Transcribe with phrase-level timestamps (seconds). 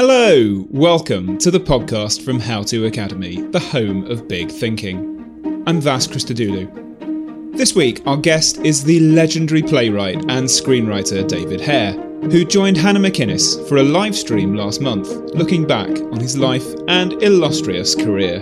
[0.00, 5.64] Hello, welcome to the podcast from How To Academy, the home of big thinking.
[5.66, 7.56] I'm Vas Christodoulou.
[7.56, 11.94] This week, our guest is the legendary playwright and screenwriter David Hare,
[12.30, 16.68] who joined Hannah McInnes for a live stream last month, looking back on his life
[16.86, 18.38] and illustrious career.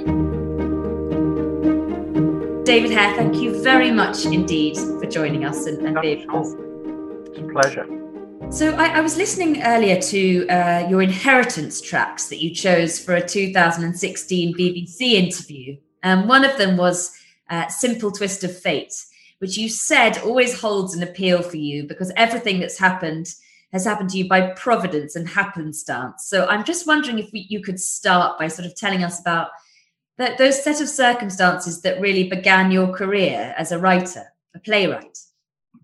[2.64, 6.54] David Hare, thank you very much indeed for joining us and, and being with us.
[7.30, 7.95] It's a pleasure.
[8.50, 13.16] So I, I was listening earlier to uh, your inheritance tracks that you chose for
[13.16, 15.76] a 2016 BBC interview.
[16.02, 17.14] Um, one of them was
[17.50, 18.94] uh, "Simple Twist of Fate,"
[19.40, 23.26] which you said always holds an appeal for you because everything that's happened
[23.72, 26.26] has happened to you by providence and happenstance.
[26.26, 29.48] So I'm just wondering if we, you could start by sort of telling us about
[30.16, 34.24] that, those set of circumstances that really began your career as a writer,
[34.54, 35.18] a playwright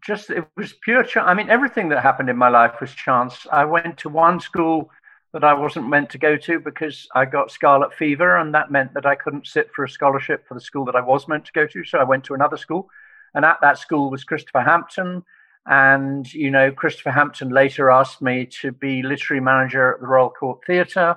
[0.02, 1.26] just it was pure chance.
[1.26, 3.46] I mean, everything that happened in my life was chance.
[3.50, 4.90] I went to one school
[5.32, 8.92] that I wasn't meant to go to because I got scarlet fever, and that meant
[8.94, 11.52] that I couldn't sit for a scholarship for the school that I was meant to
[11.52, 11.84] go to.
[11.84, 12.88] So I went to another school,
[13.34, 15.24] and at that school was Christopher Hampton.
[15.66, 20.30] And you know, Christopher Hampton later asked me to be literary manager at the Royal
[20.30, 21.16] Court Theatre,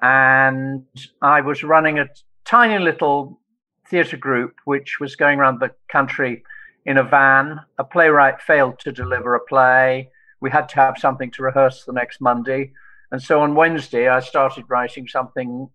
[0.00, 0.84] and
[1.20, 2.08] I was running a
[2.44, 3.38] tiny little
[3.86, 6.42] theatre group which was going around the country
[6.86, 7.60] in a van.
[7.78, 10.10] A playwright failed to deliver a play.
[10.40, 12.72] We had to have something to rehearse the next Monday.
[13.10, 15.68] And so on Wednesday, I started writing something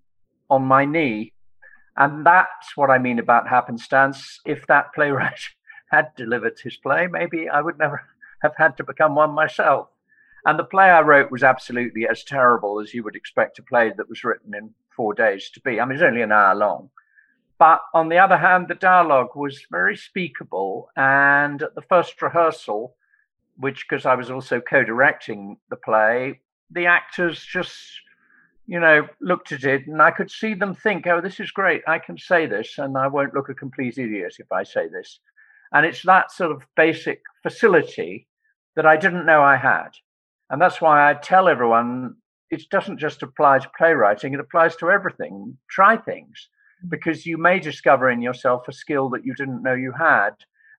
[0.50, 1.34] on my knee.
[1.98, 4.40] And that's what I mean about happenstance.
[4.46, 5.42] If that playwright
[5.92, 8.02] had delivered his play, maybe I would never
[8.42, 9.90] have had to become one myself.
[10.46, 13.92] And the play I wrote was absolutely as terrible as you would expect a play
[13.98, 15.80] that was written in four days to be.
[15.80, 16.90] I mean, it's only an hour long.
[17.60, 20.90] But on the other hand, the dialogue was very speakable.
[20.96, 22.96] And at the first rehearsal,
[23.58, 26.40] which because I was also co directing the play,
[26.72, 27.76] the actors just,
[28.66, 31.82] you know, looked at it and I could see them think, oh, this is great.
[31.86, 35.20] I can say this and I won't look a complete idiot if I say this.
[35.74, 38.28] And it's that sort of basic facility
[38.78, 39.90] that I didn't know I had.
[40.50, 42.16] And that's why I tell everyone
[42.50, 45.58] it doesn't just apply to playwriting, it applies to everything.
[45.70, 46.48] Try things
[46.88, 50.32] because you may discover in yourself a skill that you didn't know you had.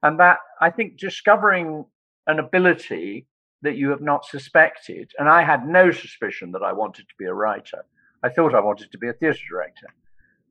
[0.02, 1.84] And that, I think, discovering
[2.26, 3.26] an ability
[3.62, 7.26] that you have not suspected, and I had no suspicion that I wanted to be
[7.26, 7.84] a writer.
[8.22, 9.88] I thought I wanted to be a theatre director.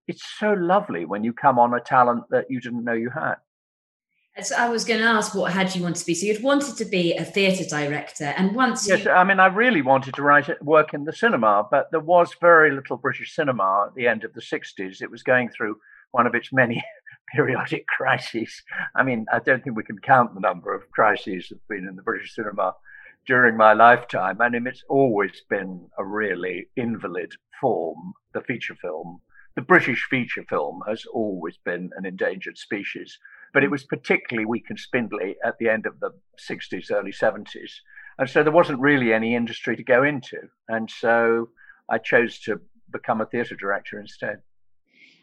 [0.07, 3.35] It's so lovely when you come on a talent that you didn't know you had.
[4.41, 6.13] So I was going to ask, what had you wanted to be?
[6.13, 9.11] So you'd wanted to be a theatre director, and once yes, you...
[9.11, 12.71] I mean, I really wanted to write work in the cinema, but there was very
[12.71, 15.01] little British cinema at the end of the '60s.
[15.01, 15.75] It was going through
[16.11, 16.81] one of its many
[17.35, 18.61] periodic crises.
[18.95, 21.87] I mean, I don't think we can count the number of crises that have been
[21.87, 22.73] in the British cinema
[23.27, 24.41] during my lifetime.
[24.41, 29.21] I mean, it's always been a really invalid form, the feature film.
[29.55, 33.17] The British feature film has always been an endangered species
[33.53, 36.11] but it was particularly weak and spindly at the end of the
[36.49, 37.71] 60s, early 70s.
[38.17, 40.37] And so there wasn't really any industry to go into.
[40.67, 41.49] And so
[41.89, 42.59] I chose to
[42.91, 44.41] become a theatre director instead.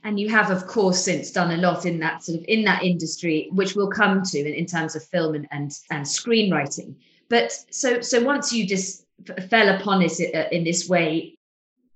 [0.05, 2.85] And you have, of course, since done a lot in that sort of in that
[2.85, 6.95] industry, which we'll come to in, in terms of film and, and, and screenwriting.
[7.29, 9.05] But so so once you just
[9.51, 11.37] fell upon it uh, in this way,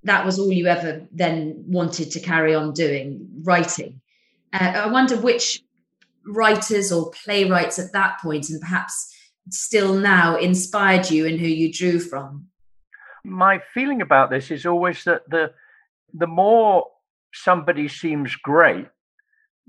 [0.05, 4.01] that was all you ever then wanted to carry on doing, writing.
[4.53, 5.63] Uh, I wonder which
[6.31, 9.15] writers or playwrights at that point and perhaps
[9.51, 12.47] still now inspired you and who you drew from?
[13.25, 15.53] My feeling about this is always that the
[16.13, 16.87] the more
[17.33, 18.87] somebody seems great,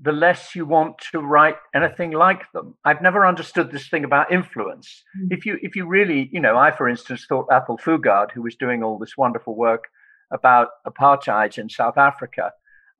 [0.02, 2.76] the less you want to write anything like them.
[2.84, 5.04] I've never understood this thing about influence.
[5.20, 5.28] Mm.
[5.32, 8.56] If you if you really, you know, I for instance thought Athol Fugard, who was
[8.56, 9.86] doing all this wonderful work
[10.32, 12.52] about apartheid in South Africa,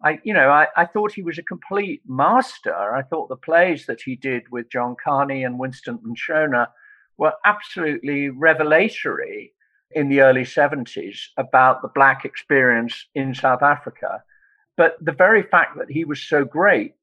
[0.04, 2.94] I, you know, I, I thought he was a complete master.
[2.94, 6.68] I thought the plays that he did with John Kani and Winston Ntshona
[7.18, 9.54] were absolutely revelatory
[9.92, 14.24] in the early 70s about the Black experience in South Africa.
[14.78, 16.96] But the very fact that he was so great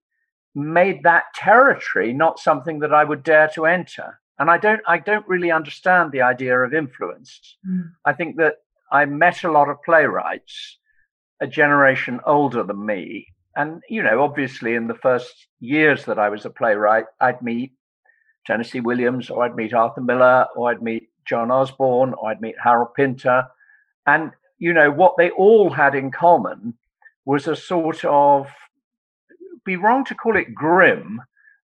[0.55, 4.21] made that territory not something that I would dare to enter.
[4.41, 7.57] And I don't, I don't really understand the idea of influence.
[7.69, 7.93] Mm.
[8.05, 8.57] I think that
[8.91, 10.78] I met a lot of playwrights
[11.41, 13.27] a generation older than me.
[13.57, 17.73] And, you know, obviously in the first years that I was a playwright, I'd meet
[18.47, 22.55] Tennessee Williams or I'd meet Arthur Miller or I'd meet John Osborne or I'd meet
[22.63, 23.45] Harold Pinter.
[24.07, 26.75] And, you know, what they all had in common
[27.25, 28.49] was a sort of,
[29.65, 31.21] be wrong to call it grim,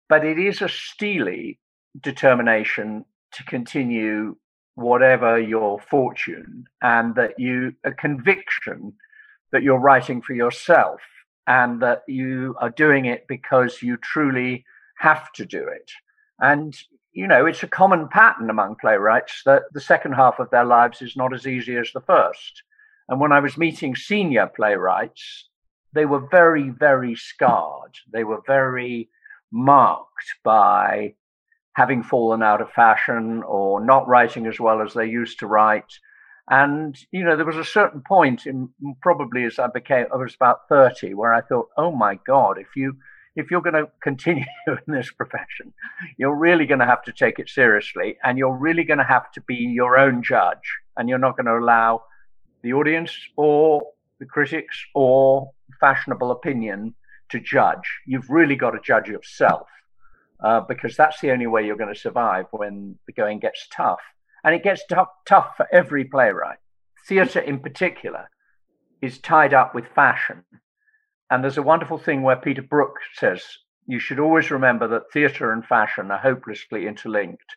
[0.09, 1.59] but it is a steely
[2.03, 4.37] determination to continue
[4.75, 8.93] whatever your fortune, and that you a conviction
[9.55, 11.01] that you're writing for yourself
[11.47, 14.65] and that you are doing it because you truly
[14.99, 15.91] have to do it.
[16.41, 16.77] And
[17.13, 21.01] you know, it's a common pattern among playwrights that the second half of their lives
[21.01, 22.65] is not as easy as the first.
[23.09, 25.49] And when I was meeting senior playwrights,
[25.93, 27.95] they were very, very scarred.
[28.13, 29.09] They were very
[29.53, 31.15] marked by
[31.75, 35.93] having fallen out of fashion or not writing as well as they used to write.
[36.51, 38.69] And, you know, there was a certain point in
[39.01, 42.77] probably as I became, I was about 30, where I thought, oh my God, if
[42.77, 42.99] you,
[43.35, 45.73] if you're going to continue in this profession,
[46.19, 49.33] you're really going to have to take it seriously and you're really going to have
[49.33, 52.03] to be your own judge and you're not going to allow
[52.63, 53.83] the audience or
[54.21, 55.51] the critics or
[55.81, 56.95] fashionable opinion
[57.31, 58.01] to judge.
[58.07, 59.67] You've really got to judge yourself
[60.43, 64.01] uh, because that's the only way you're going to survive when the going gets tough.
[64.45, 66.59] And it gets tough, tough for every playwright.
[67.09, 68.29] Theatre, in particular,
[69.01, 70.45] is tied up with fashion.
[71.31, 73.43] And there's a wonderful thing where Peter Brook says
[73.87, 77.57] you should always remember that theatre and fashion are hopelessly interlinked.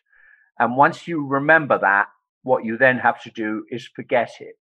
[0.58, 2.08] And once you remember that,
[2.42, 4.56] what you then have to do is forget it.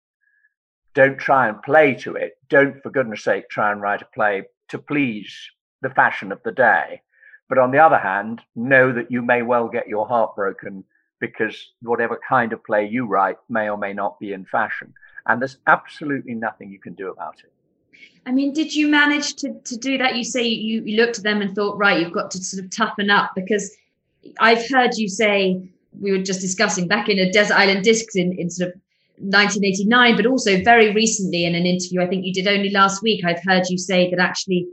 [0.94, 2.34] Don't try and play to it.
[2.50, 5.34] Don't, for goodness sake, try and write a play to please
[5.82, 7.02] the fashion of the day.
[7.50, 10.84] But on the other hand, know that you may well get your heart broken
[11.20, 14.94] because whatever kind of play you write may or may not be in fashion.
[15.26, 17.52] And there's absolutely nothing you can do about it.
[18.26, 20.16] I mean, did you manage to, to do that?
[20.16, 22.70] You say you, you looked at them and thought, right, you've got to sort of
[22.70, 23.76] toughen up because
[24.40, 25.62] I've heard you say,
[26.00, 28.76] we were just discussing back in a Desert Island Discs in, in sort of
[29.20, 33.26] 1989, but also very recently in an interview, I think you did only last week,
[33.26, 34.68] I've heard you say that actually,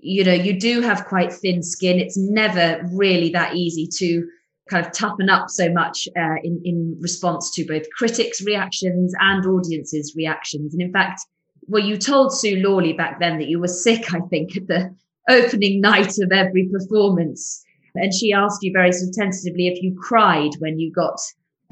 [0.00, 1.98] you know, you do have quite thin skin.
[1.98, 4.28] It's never really that easy to
[4.68, 9.46] kind of toughen up so much uh, in, in response to both critics' reactions and
[9.46, 10.74] audiences' reactions.
[10.74, 11.20] And in fact,
[11.66, 14.94] well, you told Sue Lawley back then that you were sick, I think, at the
[15.28, 17.62] opening night of every performance.
[17.94, 21.18] And she asked you very sort of tentatively if you cried when you got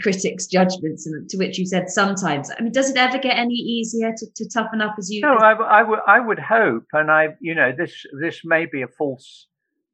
[0.02, 2.50] critics' judgments, and to which you said sometimes.
[2.50, 5.22] I mean, does it ever get any easier to, to toughen up as you?
[5.22, 8.82] No, I, I, w- I would hope, and I, you know, this this may be
[8.82, 9.46] a false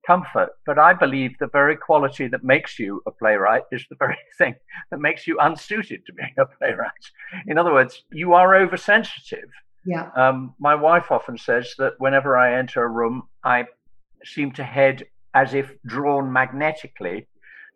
[0.06, 4.18] comfort, but I believe the very quality that makes you a playwright is the very
[4.38, 4.54] thing
[4.90, 6.90] that makes you unsuited to being a playwright.
[7.46, 9.50] In other words, you are oversensitive.
[9.84, 10.10] Yeah.
[10.16, 13.66] Um, my wife often says that whenever I enter a room, I
[14.24, 15.04] seem to head
[15.34, 17.26] as if drawn magnetically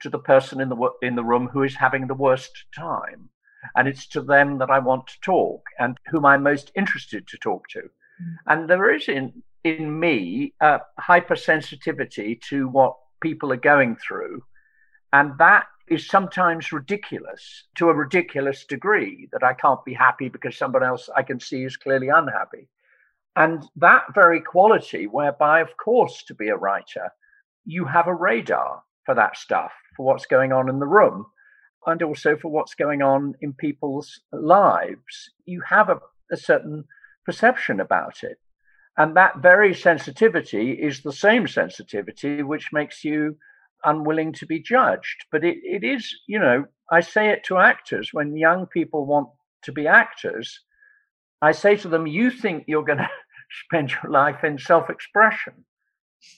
[0.02, 3.30] to the person in the in the room who is having the worst time,
[3.74, 7.38] and it's to them that I want to talk and whom I'm most interested to
[7.38, 7.80] talk to.
[7.80, 8.34] Mm.
[8.46, 14.42] And there is in in me a hypersensitivity to what people are going through,
[15.12, 20.56] and that is sometimes ridiculous to a ridiculous degree that I can't be happy because
[20.56, 22.68] someone else I can see is clearly unhappy.
[23.36, 27.10] And that very quality, whereby, of course, to be a writer,
[27.64, 31.26] you have a radar for that stuff for what's going on in the room
[31.86, 35.30] and also for what's going on in people's lives.
[35.44, 36.00] You have a,
[36.32, 36.84] a certain
[37.24, 38.38] perception about it.
[38.98, 43.36] And that very sensitivity is the same sensitivity which makes you
[43.84, 45.26] unwilling to be judged.
[45.30, 49.28] But it, it is, you know, I say it to actors when young people want
[49.62, 50.60] to be actors.
[51.42, 53.08] I say to them, you think you're going to
[53.66, 55.64] spend your life in self expression,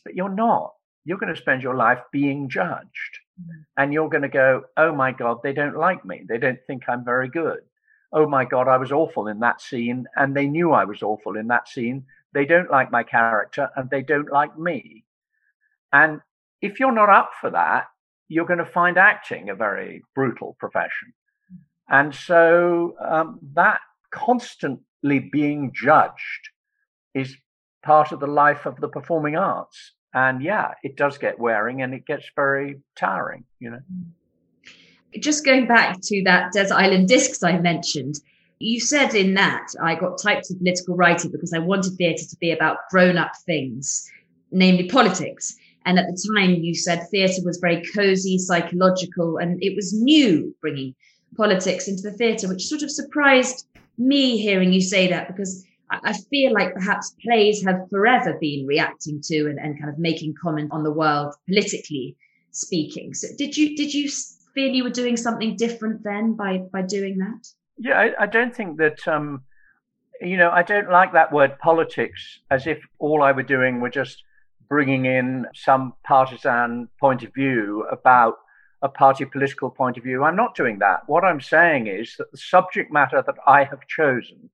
[0.05, 0.73] but you're not.
[1.05, 3.19] You're going to spend your life being judged.
[3.41, 3.65] Mm.
[3.77, 6.25] And you're going to go, oh my God, they don't like me.
[6.29, 7.61] They don't think I'm very good.
[8.13, 10.07] Oh my God, I was awful in that scene.
[10.17, 12.05] And they knew I was awful in that scene.
[12.35, 15.05] They don't like my character and they don't like me.
[15.93, 16.21] And
[16.61, 17.87] if you're not up for that,
[18.29, 21.15] you're going to find acting a very brutal profession.
[21.53, 21.59] Mm.
[21.89, 23.81] And so um, that
[24.11, 26.51] constantly being judged
[27.15, 27.37] is
[27.83, 31.95] part of the life of the performing arts and yeah it does get wearing and
[31.95, 33.81] it gets very tiring you know
[35.21, 38.17] just going back to that desert island discs i mentioned
[38.59, 42.37] you said in that i got typed of political writing because i wanted theatre to
[42.37, 44.09] be about grown-up things
[44.51, 49.75] namely politics and at the time you said theatre was very cozy psychological and it
[49.75, 50.95] was new bringing
[51.37, 53.67] politics into the theatre which sort of surprised
[53.99, 59.21] me hearing you say that because I feel like perhaps plays have forever been reacting
[59.23, 62.17] to and, and kind of making comment on the world politically
[62.51, 63.15] speaking.
[63.15, 64.11] So did you did you
[64.55, 67.49] feel you were doing something different then by by doing that?
[67.79, 69.07] Yeah, I, I don't think that.
[69.07, 69.43] Um,
[70.21, 73.91] you know, I don't like that word politics as if all I were doing were
[73.91, 74.25] just
[74.69, 78.35] bringing in some partisan point of view about
[78.83, 80.25] a party political point of view.
[80.25, 81.01] I'm not doing that.
[81.07, 84.51] What I'm saying is that the subject matter that I have chosen,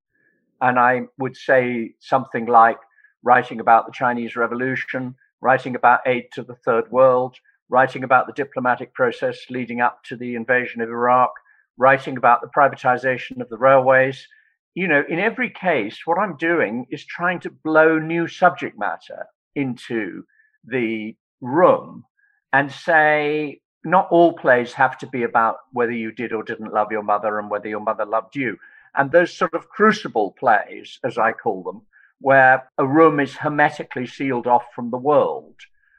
[0.60, 2.78] and I would say something like
[3.22, 7.36] writing about the Chinese Revolution, writing about aid to the third world,
[7.68, 11.32] writing about the diplomatic process leading up to the invasion of Iraq,
[11.76, 14.26] writing about the privatization of the railways.
[14.74, 19.26] You know, in every case, what I'm doing is trying to blow new subject matter
[19.54, 20.24] into
[20.64, 22.04] the room
[22.52, 26.90] and say, not all plays have to be about whether you did or didn't love
[26.90, 28.56] your mother and whether your mother loved you.
[28.96, 31.82] And those sort of crucible plays, as I call them,
[32.20, 35.56] where a room is hermetically sealed off from the world,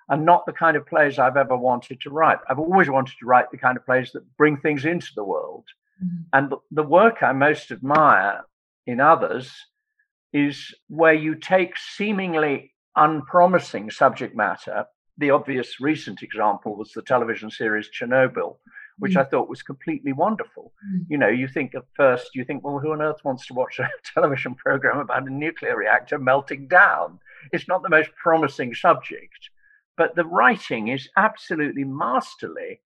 [0.09, 2.37] are not the kind of plays I've ever wanted to write.
[2.49, 5.65] I've always wanted to write the kind of plays that bring things into the world.
[6.03, 6.21] Mm-hmm.
[6.33, 8.45] And the, work I most admire
[8.85, 9.51] in others
[10.33, 14.85] is where you take seemingly unpromising subject matter.
[15.17, 18.57] The obvious recent example was the television series Chernobyl,
[18.99, 19.21] which mm.
[19.21, 20.73] I thought was completely wonderful.
[20.85, 21.05] Mm.
[21.07, 23.79] You know, you think at first, you think, well, who on earth wants to watch
[23.79, 27.19] a television program about a nuclear reactor melting down?
[27.53, 29.49] It's not the most promising subject,
[29.97, 32.81] but the writing is absolutely masterly.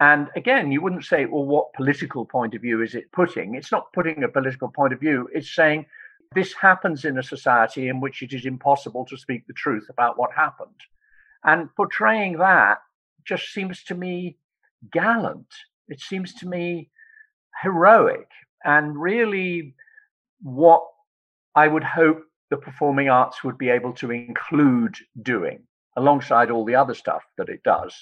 [0.00, 3.54] And again, you wouldn't say, well, what political point of view is it putting?
[3.54, 5.86] It's not putting a political point of view, it's saying,
[6.32, 10.16] this happens in a society in which it is impossible to speak the truth about
[10.16, 10.70] what happened.
[11.42, 12.78] And portraying that
[13.24, 14.36] just seems to me
[14.92, 15.48] gallant.
[15.88, 16.90] It seems to me
[17.62, 18.28] heroic
[18.64, 19.74] and really
[20.40, 20.84] what
[21.54, 25.60] I would hope the performing arts would be able to include doing
[26.00, 27.94] alongside all the other stuff that it does.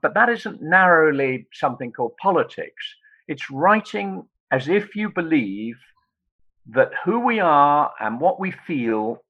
[0.00, 2.84] But that isn't narrowly something called politics.
[3.28, 5.76] It's writing as if you believe
[6.66, 9.22] that who we are and what we feel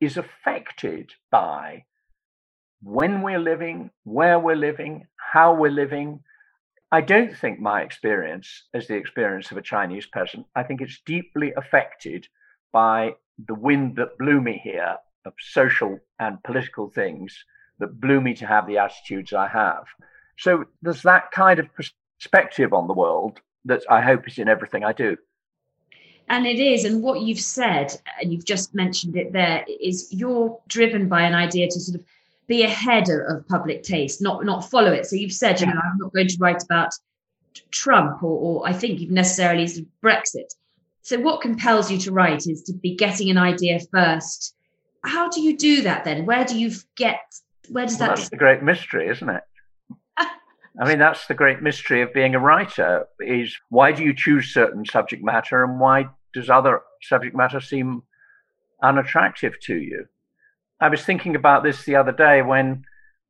[0.00, 1.84] is affected by
[2.82, 6.20] when we're living, where we're living, how we're living.
[6.90, 10.46] I don't think my experience is the experience of a Chinese peasant.
[10.56, 12.26] I think it's deeply affected
[12.72, 13.14] by
[13.46, 17.44] the wind that blew me here of social and political things
[17.78, 19.84] that blew me to have the attitudes I have.
[20.38, 24.84] So there's that kind of perspective on the world that I hope is in everything
[24.84, 25.16] I do.
[26.28, 26.84] And it is.
[26.84, 31.34] And what you've said, and you've just mentioned it there, is you're driven by an
[31.34, 32.06] idea to sort of
[32.46, 35.06] be ahead of, of public taste, not not follow it.
[35.06, 36.90] So you've said, you know, I'm not going to write about
[37.70, 39.66] Trump or, or I think you've necessarily
[40.02, 40.54] Brexit.
[41.02, 44.54] So what compels you to write is to be getting an idea first.
[45.04, 46.26] How do you do that then?
[46.26, 47.20] Where do you get?
[47.68, 48.16] Where does well, that?
[48.16, 49.42] That's the great mystery, isn't it?
[50.18, 54.52] I mean, that's the great mystery of being a writer: is why do you choose
[54.52, 58.02] certain subject matter, and why does other subject matter seem
[58.82, 60.06] unattractive to you?
[60.80, 62.84] I was thinking about this the other day when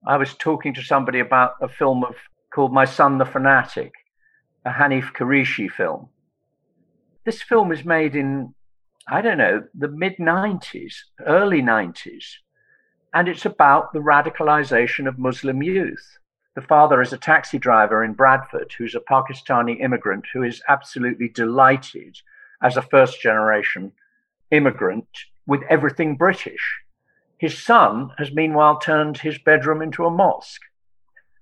[0.07, 2.15] I was talking to somebody about a film of
[2.53, 3.93] called My Son the Fanatic,
[4.65, 6.09] a Hanif Kureishi film.
[7.25, 8.55] This film is made in,
[9.13, 10.95] I don't know, the mid 90s,
[11.27, 12.25] early 90s,
[13.13, 16.19] and it's about the radicalization of Muslim youth.
[16.55, 21.29] The father is a taxi driver in Bradford who's a Pakistani immigrant who is absolutely
[21.29, 22.19] delighted
[22.63, 23.91] as a first generation
[24.53, 25.09] immigrant
[25.45, 26.79] with everything British.
[27.37, 30.63] His son has meanwhile turned his bedroom into a mosque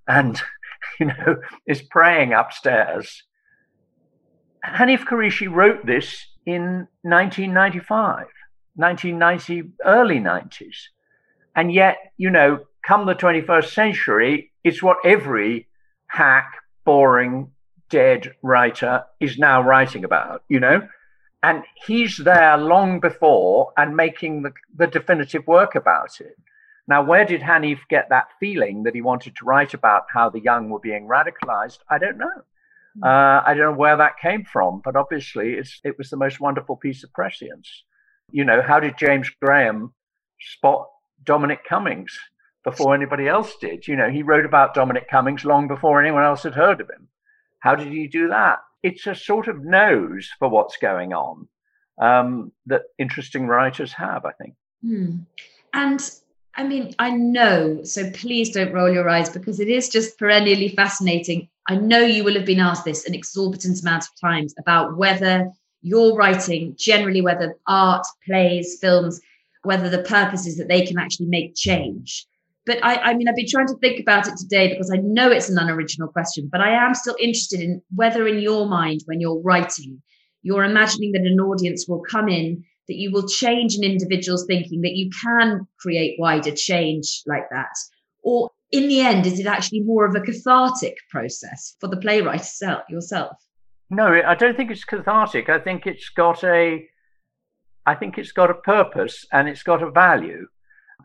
[0.06, 0.40] and,
[1.00, 3.24] you know, is praying upstairs.
[4.64, 8.26] Hanif Kureishi wrote this in 1995,
[8.76, 10.88] 1990, early 90s.
[11.54, 15.68] And yet, you know, come the 21st century, it's what every
[16.06, 16.52] hack,
[16.84, 17.52] boring,
[17.90, 20.88] dead writer is now writing about, you know?
[21.42, 26.36] and he's there long before and making the, the definitive work about it.
[26.88, 30.40] Now, where did Hanif get that feeling that he wanted to write about how the
[30.40, 31.78] young were being radicalized?
[31.88, 32.42] I don't know.
[32.98, 33.04] Hmm.
[33.04, 36.76] Uh, I don't know where that came from, but obviously it was the most wonderful
[36.76, 37.84] piece of prescience.
[38.30, 39.94] You know, how did James Graham
[40.40, 40.86] spot
[41.24, 42.16] Dominic Cummings
[42.64, 43.86] before anybody else did?
[43.86, 47.08] You know, he wrote about Dominic Cummings long before anyone else had heard of him.
[47.60, 48.58] How did he do that?
[48.82, 51.48] it's a sort of nose for what's going on
[52.00, 54.54] um, that interesting writers have, I think.
[54.82, 55.16] Hmm.
[55.72, 56.00] And
[56.58, 60.70] I mean, I know, so please don't roll your eyes because it is just perennially
[60.70, 61.48] fascinating.
[61.68, 65.52] I know you will have been asked this an exorbitant amount of times about whether
[65.82, 69.20] your writing, generally, whether art, plays, films,
[69.62, 72.26] whether the purpose is that they can actually make change.
[72.66, 75.30] But I, I mean, I've been trying to think about it today because I know
[75.30, 79.20] it's an unoriginal question, but I am still interested in whether, in your mind, when
[79.20, 80.02] you're writing,
[80.42, 84.80] you're imagining that an audience will come in, that you will change an individual's thinking,
[84.80, 87.76] that you can create wider change like that.
[88.22, 92.46] Or in the end, is it actually more of a cathartic process for the playwright
[92.88, 93.36] yourself?
[93.90, 95.48] No, I don't think it's cathartic.
[95.48, 96.86] I think it's got a,
[97.86, 100.46] I think it's got a purpose and it's got a value.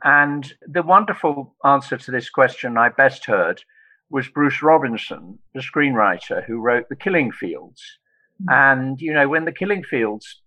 [0.03, 3.63] And the wonderful answer to this question I best heard
[4.09, 7.81] was Bruce Robinson, the screenwriter who wrote The Killing Fields.
[8.41, 8.53] Mm-hmm.
[8.53, 10.41] And, you know, when The Killing Fields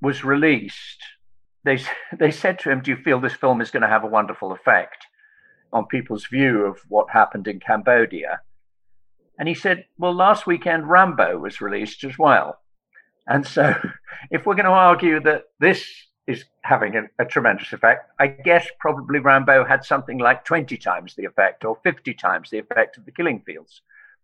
[0.00, 1.00] was released,
[1.64, 1.78] they,
[2.18, 4.52] they said to him, Do you feel this film is going to have a wonderful
[4.52, 5.06] effect
[5.72, 8.40] on people's view of what happened in Cambodia?
[9.38, 12.58] And he said, Well, last weekend Rambo was released as well.
[13.26, 13.74] And so,
[14.30, 15.86] if we're going to argue that this
[16.26, 21.14] is having a, a, tremendous effect, I guess probably Rambo had something like 20 times
[21.14, 23.80] the effect or 50 times the effect of the Killing Fields.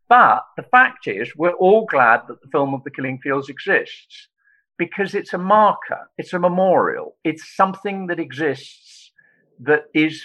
[0.06, 4.28] But the fact is, we're all glad that the film of the Killing Fields exists
[4.78, 9.12] because it's a marker, it's a memorial, it's something that exists
[9.60, 10.22] that is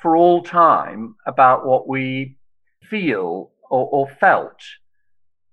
[0.00, 2.36] for all time about what we
[2.82, 4.60] feel or, or felt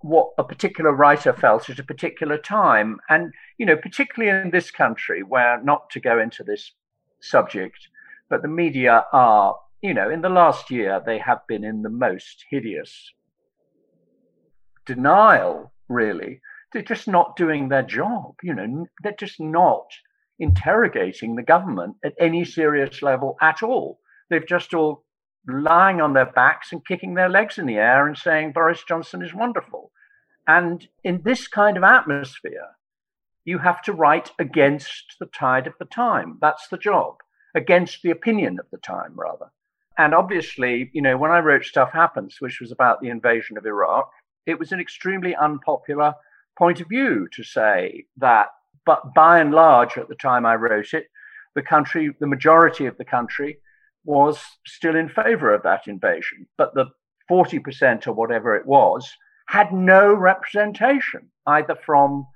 [0.02, 3.00] what a particular writer felt at a particular time.
[3.10, 6.72] And, you know, particularly in this country, where not to go into this
[7.22, 7.78] subject,
[8.30, 11.90] but the media are, you know, in the last year, they have been in the
[11.90, 13.12] most hideous
[14.86, 16.42] denial, really.
[16.72, 18.36] They're just not doing their job.
[18.44, 19.88] You know, they're just not
[20.40, 24.00] interrogating the government at any serious level at all.
[24.30, 25.04] They've just all
[25.48, 29.22] lying on their backs and kicking their legs in the air and saying Boris Johnson
[29.22, 29.92] is wonderful.
[30.48, 32.68] And in this kind of atmosphere,
[33.46, 36.38] you have to write against the tide of the time.
[36.42, 37.16] That's the job,
[37.56, 39.52] against the opinion of the time, rather.
[39.98, 43.66] And obviously, you know, when I wrote Stuff Happens, which was about the invasion of
[43.66, 44.10] Iraq,
[44.46, 46.14] it was an extremely unpopular
[46.60, 48.48] point of view to say that,
[48.86, 51.08] but by and large, at the time I wrote it,
[51.56, 53.58] the country, the majority of the country
[54.04, 56.46] was still in favor of that invasion.
[56.58, 56.86] But the
[57.32, 59.10] 40% or whatever it was
[59.48, 62.28] had no representation, either from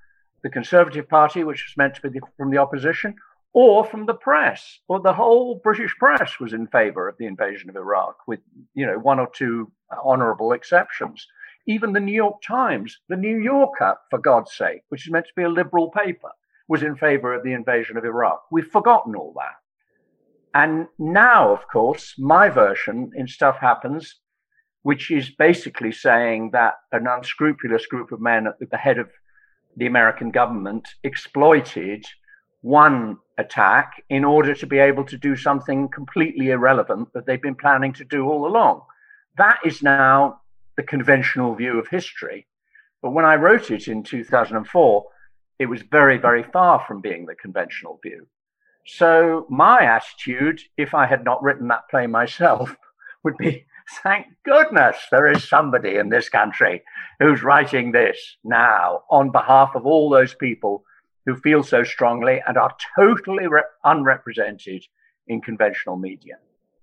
[0.41, 3.15] the Conservative Party, which was meant to be the, from the opposition,
[3.53, 4.79] or from the press.
[4.87, 8.39] Well, the whole British press was in favor of the invasion of Iraq, with
[8.73, 9.71] you know one or two
[10.03, 11.27] honourable exceptions.
[11.65, 15.33] Even the New York Times, the New Yorker, for God's sake, which is meant to
[15.35, 16.29] be a liberal paper,
[16.67, 18.43] was in favor of the invasion of Iraq.
[18.51, 19.55] We've forgotten all that.
[20.53, 24.19] And now, of course, my version in Stuff Happens,
[24.83, 29.09] which is basically saying that an unscrupulous group of men at the head of
[29.77, 32.05] the American government exploited
[32.61, 37.55] one attack in order to be able to do something completely irrelevant that they've been
[37.55, 38.81] planning to do all along.
[39.37, 40.41] That is now
[40.75, 42.47] the conventional view of history.
[43.01, 45.05] But when I wrote it in 2004,
[45.59, 48.27] it was very, very far from being the conventional view.
[48.85, 52.75] So my attitude, if I had not written that play myself,
[53.23, 53.65] would be
[54.01, 56.81] thank goodness there is somebody in this country
[57.19, 60.83] who's writing this now on behalf of all those people
[61.25, 64.85] who feel so strongly and are totally re- unrepresented
[65.27, 66.35] in conventional media.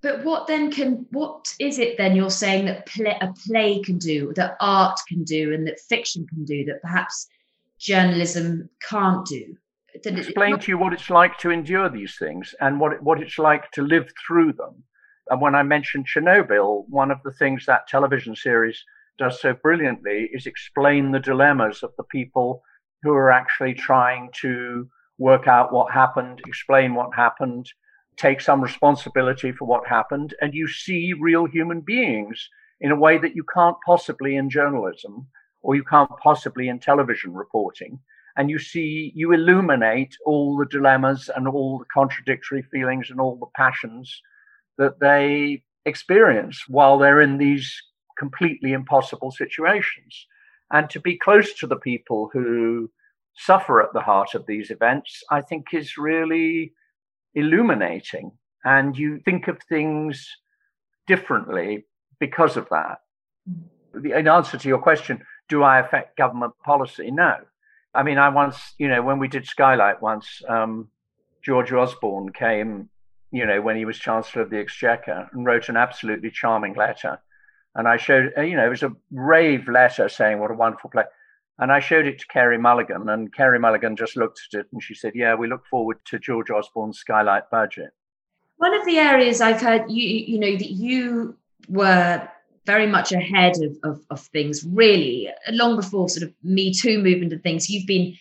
[0.02, 3.98] But what then can what is it then you're saying that play, a play can
[3.98, 7.26] do, that art can do, and that fiction can do that perhaps
[7.78, 9.56] journalism can't do?
[10.04, 13.70] explain to you what it's like to endure these things and what what it's like
[13.72, 14.82] to live through them.
[15.28, 18.82] And when I mentioned Chernobyl, one of the things that television series
[19.18, 22.62] does so brilliantly is explain the dilemmas of the people
[23.02, 27.66] who are actually trying to work out what happened, explain what happened,
[28.20, 32.48] take some responsibility for what happened, and you see real human beings
[32.80, 35.26] in a way that you can't possibly in journalism
[35.62, 37.98] or you can't possibly in television reporting
[38.36, 43.36] and you see you illuminate all the dilemmas and all the contradictory feelings and all
[43.36, 44.22] the passions
[44.78, 47.70] that they experience while they're in these
[48.18, 50.26] completely impossible situations.
[50.72, 52.90] And to be close to the people who
[53.36, 56.72] suffer at the heart of these events i think is really
[57.34, 58.32] illuminating
[58.64, 60.28] and you think of things
[61.06, 61.84] differently
[62.18, 62.98] because of that
[63.94, 67.34] in answer to your question do i affect government policy no
[67.94, 70.88] I mean, I once, you know, when we did Skylight once, um,
[71.42, 72.88] George Osborne came,
[73.32, 77.20] you know, when he was Chancellor of the Exchequer and wrote an absolutely charming letter.
[77.74, 81.04] And I showed, you know, it was a rave letter saying what a wonderful play.
[81.60, 84.82] And I showed it to Carey Mulligan, and Carey Mulligan just looked at it and
[84.82, 87.90] she said, Yeah, we look forward to George Osborne's Skylight budget.
[88.56, 91.36] One of the areas I've heard you, you know, that you
[91.68, 92.26] were
[92.64, 97.32] very much ahead of, of, of things, really, long before sort of Me Too movement
[97.32, 97.68] and things.
[97.68, 98.16] You've been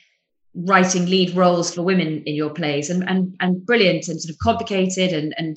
[0.54, 4.40] writing lead roles for women in your plays and, and, and brilliant and sort of
[4.40, 5.56] complicated and, and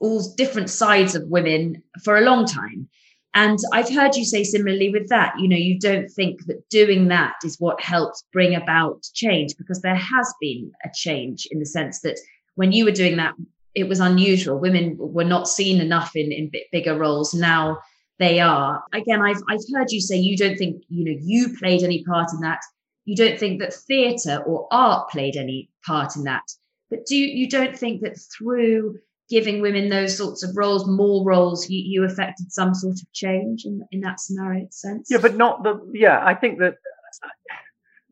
[0.00, 2.88] all different sides of women for a long time.
[3.36, 7.08] And I've heard you say similarly with that, you know, you don't think that doing
[7.08, 11.66] that is what helps bring about change because there has been a change in the
[11.66, 12.18] sense that
[12.54, 13.34] when you were doing that,
[13.74, 14.58] it was unusual.
[14.58, 17.34] Women were not seen enough in, in bigger roles.
[17.34, 17.76] Now
[18.18, 18.82] they are.
[18.94, 22.32] Again, I've, I've heard you say you don't think, you know, you played any part
[22.32, 22.60] in that.
[23.04, 26.44] You don't think that theatre or art played any part in that.
[26.88, 31.24] But do you, you don't think that through giving women those sorts of roles, more
[31.24, 35.08] roles, you, you affected some sort of change in, in that scenario sense?
[35.10, 36.74] Yeah, but not the, yeah, I think that,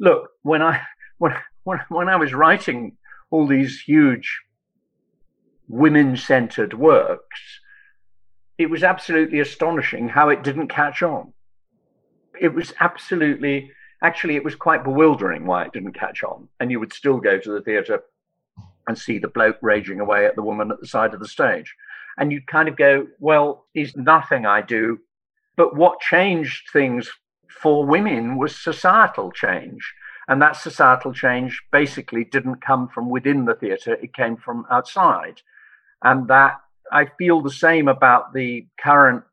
[0.01, 0.81] look, when I,
[1.19, 2.97] when, when, when I was writing
[3.31, 4.41] all these huge
[5.69, 7.41] women centered works,
[8.59, 11.33] it was absolutely astonishing how it didn't catch on.
[12.41, 13.71] It was absolutely,
[14.03, 16.49] actually, it was quite bewildering why it didn't catch on.
[16.61, 18.03] And you would still go to the theatre
[18.87, 21.75] and see the bloke raging away at the woman at the side of the stage.
[22.17, 25.01] And you'd kind of go, well, is nothing I do.
[25.57, 27.11] But what changed things
[27.49, 29.95] for women was societal change.
[30.29, 35.43] And that societal change basically didn't come from within the theatre, it came from outside.
[36.03, 36.61] And that
[36.93, 39.25] I feel the same about the current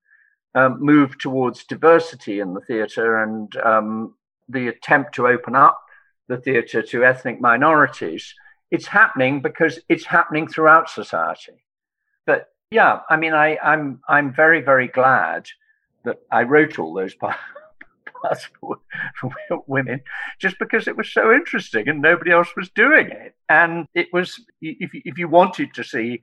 [0.55, 4.15] um, move towards diversity in the theatre and um,
[4.49, 5.81] the attempt to open up
[6.27, 8.33] the theatre to ethnic minorities
[8.71, 11.63] it's happening because it's happening throughout society.
[12.25, 15.47] But yeah, I mean, I, I'm I'm very very glad
[16.05, 17.37] that I wrote all those parts
[18.61, 18.77] for,
[19.67, 20.01] women,
[20.39, 23.35] just because it was so interesting and nobody else was doing it.
[23.49, 26.21] And it was if if you wanted to see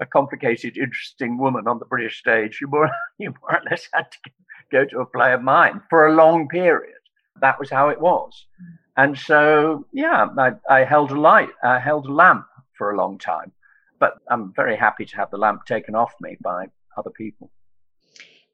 [0.00, 4.10] a complicated, interesting woman on the British stage, you more you more or less had
[4.10, 4.30] to
[4.70, 6.94] go to a play of mine for a long period.
[7.40, 8.46] That was how it was.
[8.98, 13.16] And so, yeah, I, I held a light, I held a lamp for a long
[13.16, 13.52] time.
[14.00, 17.50] But I'm very happy to have the lamp taken off me by other people.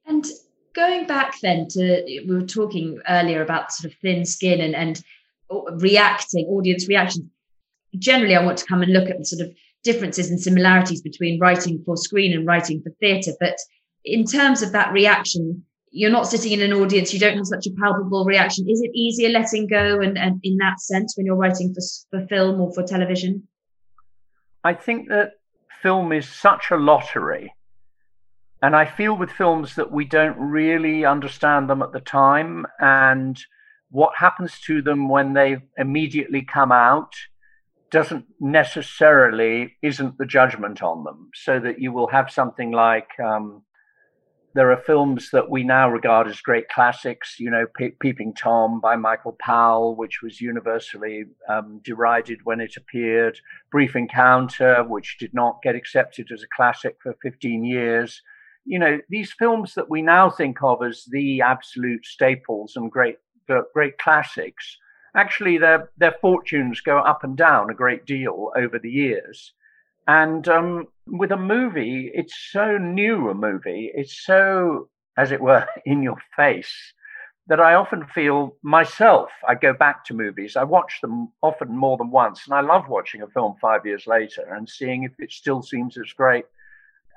[0.06, 0.26] And
[0.74, 5.02] going back then to, we were talking earlier about sort of thin skin and, and
[5.82, 7.30] reacting, audience reaction.
[7.98, 11.40] Generally, I want to come and look at the sort of differences and similarities between
[11.40, 13.32] writing for screen and writing for theatre.
[13.40, 13.56] But
[14.04, 17.68] in terms of that reaction, you're not sitting in an audience, you don't have such
[17.68, 18.68] a palpable reaction.
[18.68, 21.80] Is it easier letting go and, and in that sense when you're writing for,
[22.10, 23.46] for film or for television?
[24.64, 25.34] I think that
[25.82, 27.54] film is such a lottery.
[28.60, 33.38] And I feel with films that we don't really understand them at the time and
[33.90, 37.14] what happens to them when they immediately come out
[37.92, 43.62] doesn't necessarily isn't the judgment on them so that you will have something like um,
[44.54, 48.80] there are films that we now regard as great classics, you know, Pe- Peeping Tom
[48.80, 53.40] by Michael Powell, which was universally um, derided when it appeared,
[53.72, 58.22] Brief Encounter, which did not get accepted as a classic for 15 years.
[58.64, 63.16] You know, these films that we now think of as the absolute staples and great,
[63.74, 64.78] great classics,
[65.16, 69.52] actually their, their fortunes go up and down a great deal over the years.
[70.06, 75.66] And um, with a movie, it's so new a movie, it's so, as it were,
[75.86, 76.74] in your face
[77.46, 79.28] that I often feel myself.
[79.46, 82.88] I go back to movies, I watch them often more than once, and I love
[82.88, 86.46] watching a film five years later and seeing if it still seems as great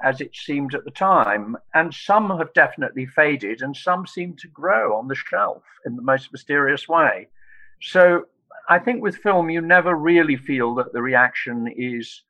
[0.04, 1.56] as it seemed at the time.
[1.74, 6.02] And some have definitely faded, and some seem to grow on the shelf in the
[6.02, 7.30] most mysterious way.
[7.82, 8.26] So
[8.70, 12.24] I think with film, you never really feel that the reaction is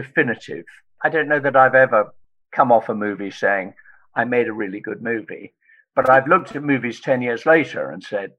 [0.00, 0.64] definitive.
[1.02, 2.14] I don't know that I've ever
[2.52, 3.74] come off a movie saying,
[4.14, 5.54] I made a really good movie.
[5.96, 8.30] But I've looked at movies 10 years later and said,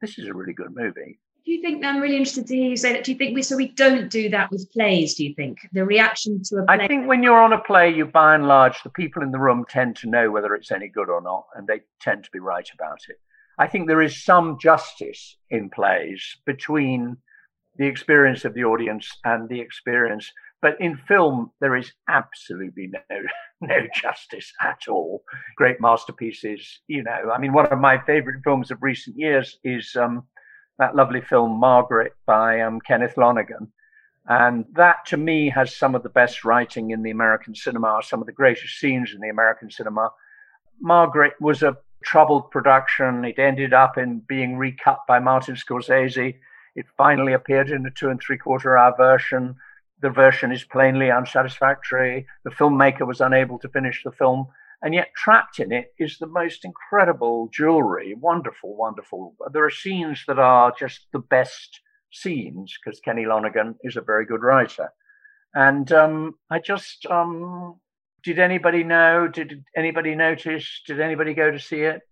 [0.00, 1.20] this is a really good movie.
[1.44, 3.04] Do you think I'm really interested to hear you say that?
[3.04, 5.14] Do you think we so we don't do that with plays?
[5.14, 6.76] Do you think the reaction to a play?
[6.76, 9.38] I think when you're on a play, you by and large the people in the
[9.38, 12.40] room tend to know whether it's any good or not, and they tend to be
[12.40, 13.16] right about it.
[13.58, 17.18] I think there is some justice in plays between
[17.76, 20.32] the experience of the audience and the experience
[20.64, 23.18] but in film, there is absolutely no
[23.60, 25.22] no justice at all.
[25.56, 27.30] Great masterpieces, you know.
[27.30, 30.26] I mean, one of my favorite films of recent years is um,
[30.78, 33.70] that lovely film Margaret by um, Kenneth Lonergan.
[34.26, 38.22] And that to me has some of the best writing in the American cinema, some
[38.22, 40.08] of the greatest scenes in the American cinema.
[40.80, 43.26] Margaret was a troubled production.
[43.26, 46.36] It ended up in being recut by Martin Scorsese.
[46.74, 49.56] It finally appeared in a two and three quarter hour version
[50.00, 52.26] the version is plainly unsatisfactory.
[52.44, 54.46] The filmmaker was unable to finish the film.
[54.82, 58.14] And yet, trapped in it is the most incredible jewelry.
[58.14, 59.34] Wonderful, wonderful.
[59.52, 61.80] There are scenes that are just the best
[62.12, 64.92] scenes because Kenny Lonergan is a very good writer.
[65.54, 67.80] And um, I just, um,
[68.22, 69.28] did anybody know?
[69.28, 70.82] Did anybody notice?
[70.86, 72.02] Did anybody go to see it?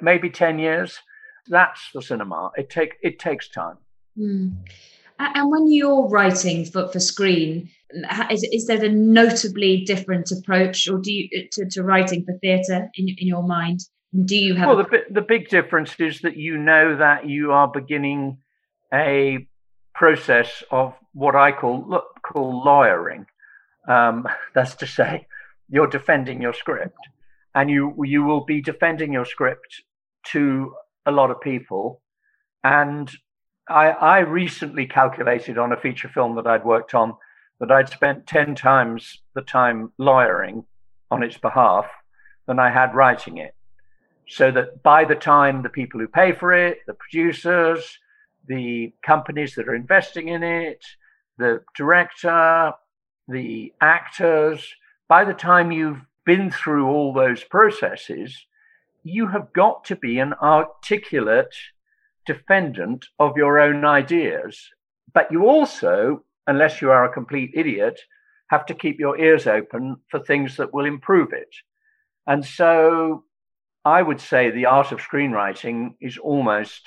[0.00, 0.98] Maybe 10 years.
[1.46, 2.50] That's the cinema.
[2.56, 3.76] It take it takes time.
[4.18, 4.56] Mm.
[5.18, 7.70] And when you're writing for, for screen,
[8.30, 12.88] is, is there a notably different approach, or do you to, to writing for theatre
[12.94, 13.80] in in your mind?
[14.24, 14.68] Do you have?
[14.68, 18.38] Well, the the big difference is that you know that you are beginning
[18.92, 19.46] a
[19.94, 23.26] process of what I call call lawyering.
[23.88, 25.26] Um, that's to say,
[25.68, 26.98] you're defending your script,
[27.54, 29.82] and you you will be defending your script
[30.32, 30.74] to
[31.06, 32.02] a lot of people,
[32.64, 33.10] and
[33.68, 37.14] I, I recently calculated on a feature film that I'd worked on
[37.60, 40.64] that I'd spent 10 times the time lawyering
[41.10, 41.86] on its behalf
[42.46, 43.54] than I had writing it.
[44.28, 47.98] So that by the time the people who pay for it, the producers,
[48.46, 50.84] the companies that are investing in it,
[51.38, 52.72] the director,
[53.28, 54.74] the actors,
[55.08, 58.46] by the time you've been through all those processes,
[59.02, 61.54] you have got to be an articulate
[62.26, 64.68] defendant of your own ideas.
[65.12, 68.00] But you also, unless you are a complete idiot,
[68.50, 71.54] have to keep your ears open for things that will improve it.
[72.26, 73.24] And so
[73.84, 76.82] I would say the art of screenwriting is almost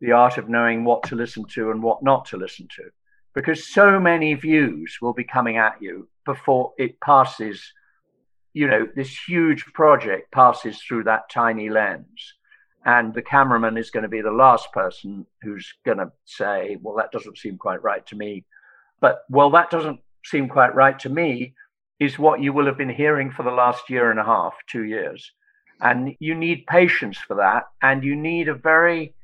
[0.00, 2.90] the art of knowing what to listen to and what not to listen to,
[3.34, 7.72] because so many views will be coming at you before it passes.
[8.52, 12.34] You know, this huge project passes through that tiny lens.
[12.84, 16.96] And the cameraman is going to be the last person who's going to say, well,
[16.96, 18.44] that doesn't seem quite right to me.
[19.00, 21.54] But, well, that doesn't seem quite right to me
[22.00, 24.84] is what you will have been hearing for the last year and a half, two
[24.84, 25.30] years.
[25.80, 27.64] And you need patience for that.
[27.82, 29.14] And you need a very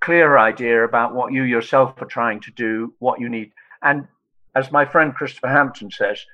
[0.00, 3.52] clear idea about what you yourself are trying to do, what you need.
[3.82, 4.06] And
[4.54, 6.24] as my friend Christopher Hampton says,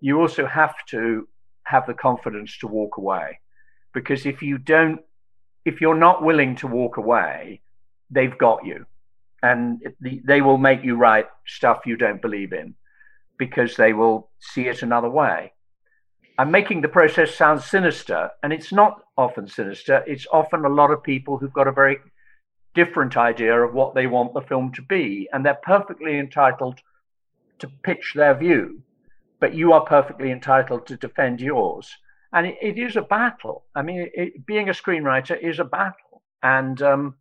[0.00, 1.28] you also have to
[1.64, 3.40] have the confidence to walk away.
[3.92, 5.00] Because if you don't
[5.64, 7.60] if you're not willing to walk away,
[8.10, 8.86] they've got you.
[9.42, 12.74] And they will make you write stuff you don't believe in
[13.38, 15.52] because they will see it another way.
[16.38, 20.04] I'm making the process sound sinister, and it's not often sinister.
[20.06, 21.98] It's often a lot of people who've got a very
[22.74, 26.80] different idea of what they want the film to be, and they're perfectly entitled
[27.58, 28.82] to pitch their view,
[29.38, 31.96] but you are perfectly entitled to defend yours
[32.32, 33.64] and it, it is a battle.
[33.74, 37.14] I mean, it, being a screenwriter is a battle, and um,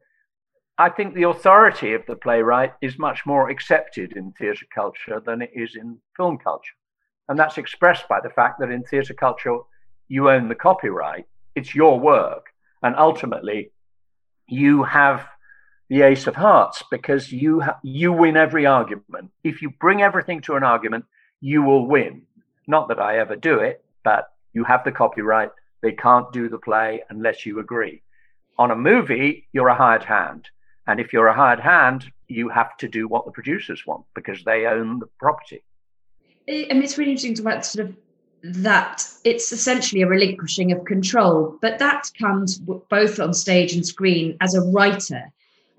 [0.78, 5.42] I think the authority of the playwright is much more accepted in theatre culture than
[5.42, 6.76] it is in film culture,
[7.28, 9.58] and that's expressed by the fact that in theatre culture
[10.08, 12.48] you own the copyright; it's your work,
[12.84, 13.72] and ultimately
[14.48, 15.28] you have
[15.90, 19.32] the ace of hearts because you ha- you win every argument.
[19.44, 21.06] If you bring everything to an argument,
[21.42, 22.24] you will win.
[22.68, 25.52] Not that I ever do it, but you have the copyright.
[25.82, 28.02] They can't do the play unless you agree.
[28.58, 30.50] On a movie, you're a hired hand.
[30.88, 34.44] And if you're a hired hand, you have to do what the producers want because
[34.44, 35.64] they own the property.
[36.50, 37.96] I mean, it's really interesting to about sort of
[38.44, 44.38] that it's essentially a relinquishing of control, but that comes both on stage and screen
[44.42, 45.32] as a writer.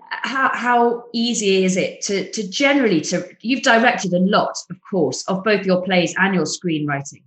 [0.09, 5.23] How, how easy is it to, to generally to you've directed a lot, of course,
[5.27, 7.23] of both your plays and your screenwriting.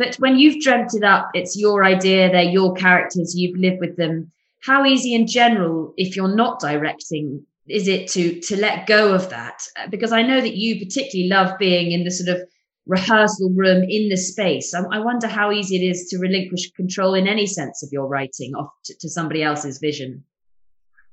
[0.00, 3.98] But when you've dreamt it up, it's your idea, they're your characters, you've lived with
[3.98, 4.32] them.
[4.60, 9.28] How easy in general, if you're not directing, is it to to let go of
[9.28, 9.62] that?
[9.76, 12.48] Uh, because I know that you particularly love being in the sort of
[12.86, 14.72] rehearsal room in the space.
[14.72, 18.06] I, I wonder how easy it is to relinquish control in any sense of your
[18.06, 20.24] writing off to, to somebody else's vision.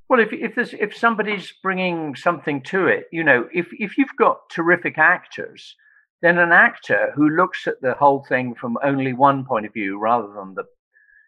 [0.08, 4.16] Well, if if there's if somebody's bringing something to it, you know, if if you've
[4.18, 5.76] got terrific actors
[6.22, 10.00] then an actor who looks at the whole thing from only one point of view
[10.00, 10.64] rather than the,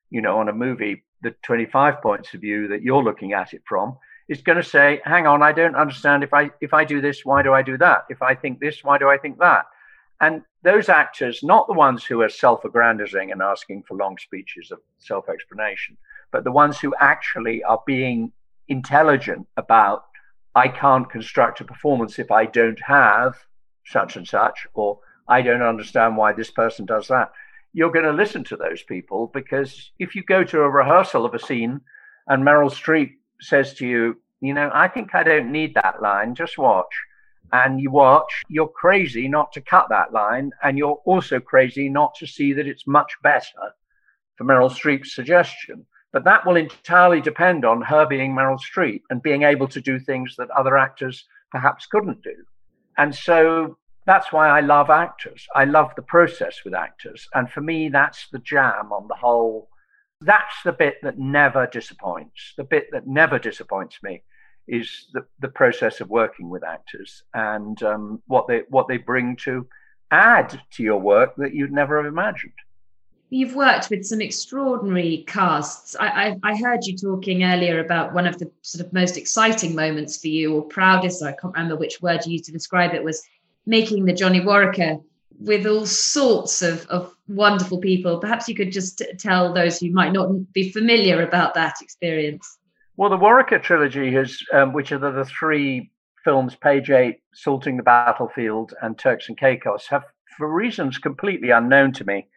[0.10, 3.62] you know, on a movie, the 25 points of view that you're looking at it
[3.68, 3.98] from
[4.28, 6.24] is going to say, hang on, I don't understand.
[6.24, 8.06] If I, if I do this, why do I do that?
[8.10, 9.66] If I think this, why do I think that?
[10.22, 14.72] And those actors, not the ones who are self aggrandizing and asking for long speeches
[14.72, 15.98] of self explanation,
[16.32, 18.32] but the ones who actually are being
[18.68, 20.04] intelligent about,
[20.56, 23.36] I can't construct a performance if I don't have
[23.90, 27.32] such and such, or I don't understand why this person does that.
[27.74, 31.34] You're going to listen to those people because if you go to a rehearsal of
[31.34, 31.82] a scene
[32.28, 36.34] and Meryl Streep says to you, you know, I think I don't need that line,
[36.34, 36.94] just watch.
[37.52, 40.52] And you watch, you're crazy not to cut that line.
[40.64, 43.74] And you're also crazy not to see that it's much better
[44.36, 45.86] for Meryl Streep's suggestion.
[46.12, 50.00] But that will entirely depend on her being Meryl Streep and being able to do
[50.00, 52.36] things that other actors perhaps couldn't do.
[53.00, 55.48] And so that's why I love actors.
[55.56, 57.28] I love the process with actors.
[57.34, 59.70] And for me, that's the jam on the whole.
[60.20, 62.54] That's the bit that never disappoints.
[62.58, 64.24] The bit that never disappoints me
[64.68, 69.38] is the, the process of working with actors and um, what they what they bring
[69.46, 69.66] to
[70.12, 72.60] add to your work that you'd never have imagined.
[73.32, 75.96] You've worked with some extraordinary casts.
[76.00, 79.76] I, I, I, heard you talking earlier about one of the sort of most exciting
[79.76, 81.22] moments for you, or proudest.
[81.22, 83.04] I can't remember which word you used to describe it.
[83.04, 83.22] Was
[83.68, 85.00] making the Johnny Worricker
[85.40, 88.18] with all sorts of, of wonderful people.
[88.20, 92.58] Perhaps you could just tell those who might not be familiar about that experience.
[92.98, 95.92] Well, the Worricker trilogy is, um, which are the, the three
[96.24, 100.04] films, Page Eight, Salting the Battlefield, and Turks and Caicos, have,
[100.38, 102.28] for reasons completely unknown to me,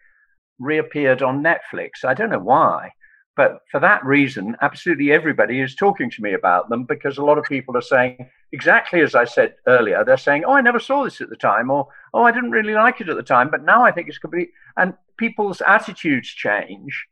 [0.58, 2.04] reappeared on Netflix.
[2.04, 2.90] I don't know why,
[3.36, 7.38] but for that reason, absolutely everybody is talking to me about them because a lot
[7.38, 10.04] of people are saying exactly as I said earlier.
[10.04, 12.74] They're saying, "Oh, I never saw this at the time," or "Oh, I didn't really
[12.74, 17.06] like it at the time, but now I think it's complete." And people's attitudes change,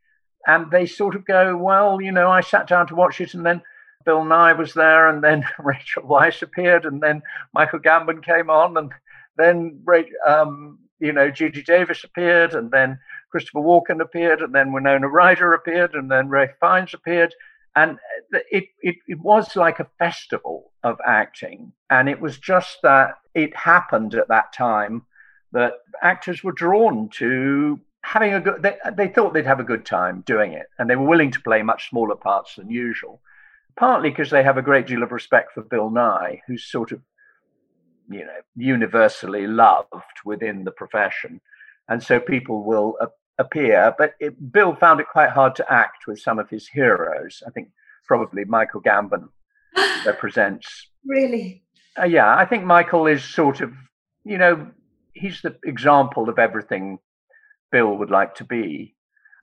[0.47, 3.45] and they sort of go, "Well, you know, I sat down to watch it, and
[3.45, 3.63] then."
[4.07, 7.21] Bill Nighy was there, and then Rachel Weisz appeared, and then
[7.53, 8.91] Michael Gambon came on, and
[9.37, 9.85] then
[10.27, 12.99] um, you know Judy Davis appeared, and then
[13.31, 17.35] Christopher Walken appeared, and then Winona Ryder appeared, and then Ralph Fiennes appeared.
[17.77, 17.99] And
[18.51, 21.73] it, it, it was like a festival of acting.
[21.89, 25.03] And it was just that it happened at that time
[25.53, 29.87] that actors were drawn to having a good, they, they thought they'd have a good
[29.87, 30.67] time doing it.
[30.79, 33.21] And they were willing to play much smaller parts than usual,
[33.77, 37.01] partly because they have a great deal of respect for Bill Nighy, who's sort of,
[38.11, 41.41] you know, universally loved within the profession.
[41.89, 43.07] And so people will uh,
[43.41, 47.43] appear, but it, Bill found it quite hard to act with some of his heroes.
[47.47, 47.71] I think
[48.07, 49.29] probably Michael Gambon
[50.07, 50.89] represents.
[51.05, 51.65] Really?
[51.99, 53.73] Uh, yeah, I think Michael is sort of,
[54.25, 54.71] you know,
[55.15, 56.99] he's the example of everything
[57.73, 58.95] Bill would like to be.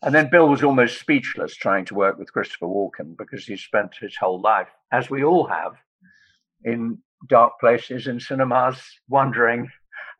[0.03, 3.95] And then Bill was almost speechless trying to work with Christopher Walken because he spent
[3.99, 5.73] his whole life, as we all have,
[6.63, 8.79] in dark places in cinemas,
[9.09, 9.69] wondering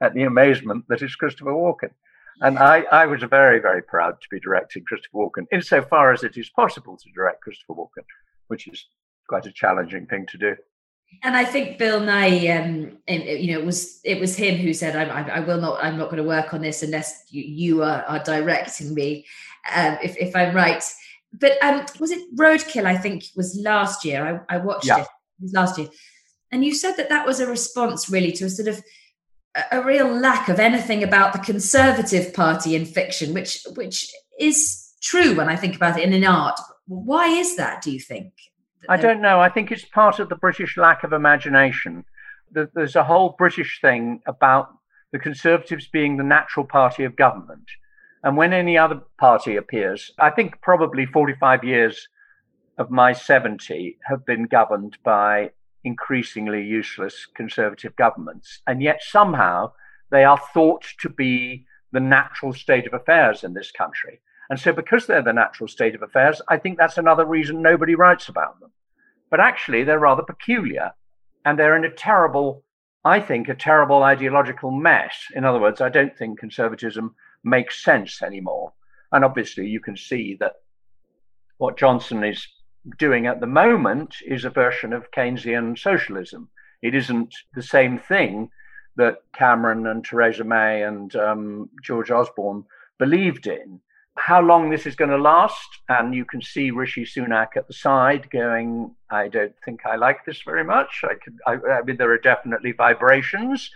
[0.01, 1.91] at the amazement that is Christopher Walken.
[2.41, 6.37] And I, I was very, very proud to be directing Christopher Walken, insofar as it
[6.37, 8.03] is possible to direct Christopher Walken,
[8.47, 8.85] which is
[9.27, 10.55] quite a challenging thing to do.
[11.23, 14.95] And I think Bill Nighy, um, you know, it was it was him who said,
[14.95, 17.83] I, I, I will not, I'm not going to work on this unless you, you
[17.83, 19.25] are, are, directing me,
[19.73, 20.83] um, if, if I'm right."
[21.33, 22.85] But um, was it Roadkill?
[22.85, 24.43] I think was last year.
[24.49, 24.99] I, I watched yeah.
[24.99, 25.01] it.
[25.01, 25.87] It was last year,
[26.51, 28.83] and you said that that was a response really to a sort of
[29.71, 35.35] a real lack of anything about the conservative party in fiction, which which is true
[35.35, 36.59] when I think about it in an art.
[36.87, 37.81] Why is that?
[37.81, 38.33] Do you think?
[38.89, 39.39] I don't know.
[39.39, 42.05] I think it's part of the British lack of imagination.
[42.51, 44.69] There's a whole British thing about
[45.11, 47.67] the Conservatives being the natural party of government.
[48.23, 52.07] And when any other party appears, I think probably 45 years
[52.77, 55.51] of my 70 have been governed by
[55.87, 58.61] increasingly useless conservative governments.
[58.67, 59.71] And yet somehow
[60.11, 64.19] they are thought to be the natural state of affairs in this country.
[64.49, 67.95] And so, because they're the natural state of affairs, I think that's another reason nobody
[67.95, 68.71] writes about them.
[69.29, 70.91] But actually, they're rather peculiar
[71.43, 72.63] and they're in a terrible,
[73.03, 75.15] I think, a terrible ideological mess.
[75.35, 78.73] In other words, I don't think conservatism makes sense anymore.
[79.11, 80.53] And obviously, you can see that
[81.57, 82.47] what Johnson is
[82.97, 86.49] doing at the moment is a version of Keynesian socialism.
[86.81, 88.49] It isn't the same thing
[88.95, 92.65] that Cameron and Theresa May and um, George Osborne
[92.97, 93.79] believed in.
[94.17, 97.73] How long this is going to last, and you can see Rishi Sunak at the
[97.73, 101.97] side going, "I don't think I like this very much." I could, I, I mean,
[101.97, 103.69] there are definitely vibrations,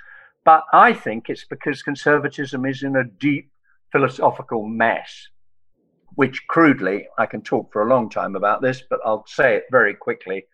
[0.43, 3.51] but I think it's because conservatism is in a deep
[3.91, 5.27] philosophical mess
[6.15, 9.65] which crudely, I can talk for a long time about this, but I'll say it
[9.71, 10.45] very quickly.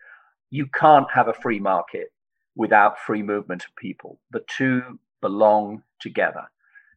[0.50, 2.12] You can't have a free market
[2.56, 4.20] without free movement of people.
[4.30, 6.44] The two belong together.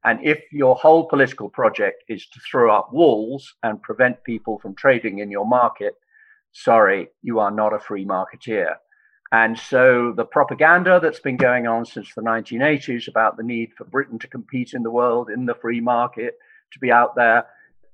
[0.04, 4.76] And if your whole political project is to throw up walls and prevent people from
[4.76, 5.94] trading in your market,
[6.52, 8.76] sorry, you are not a free marketeer.
[9.32, 13.86] And so the propaganda that's been going on since the 1980s about the need for
[13.86, 16.34] Britain to compete in the world in the free market,
[16.74, 17.46] to be out there,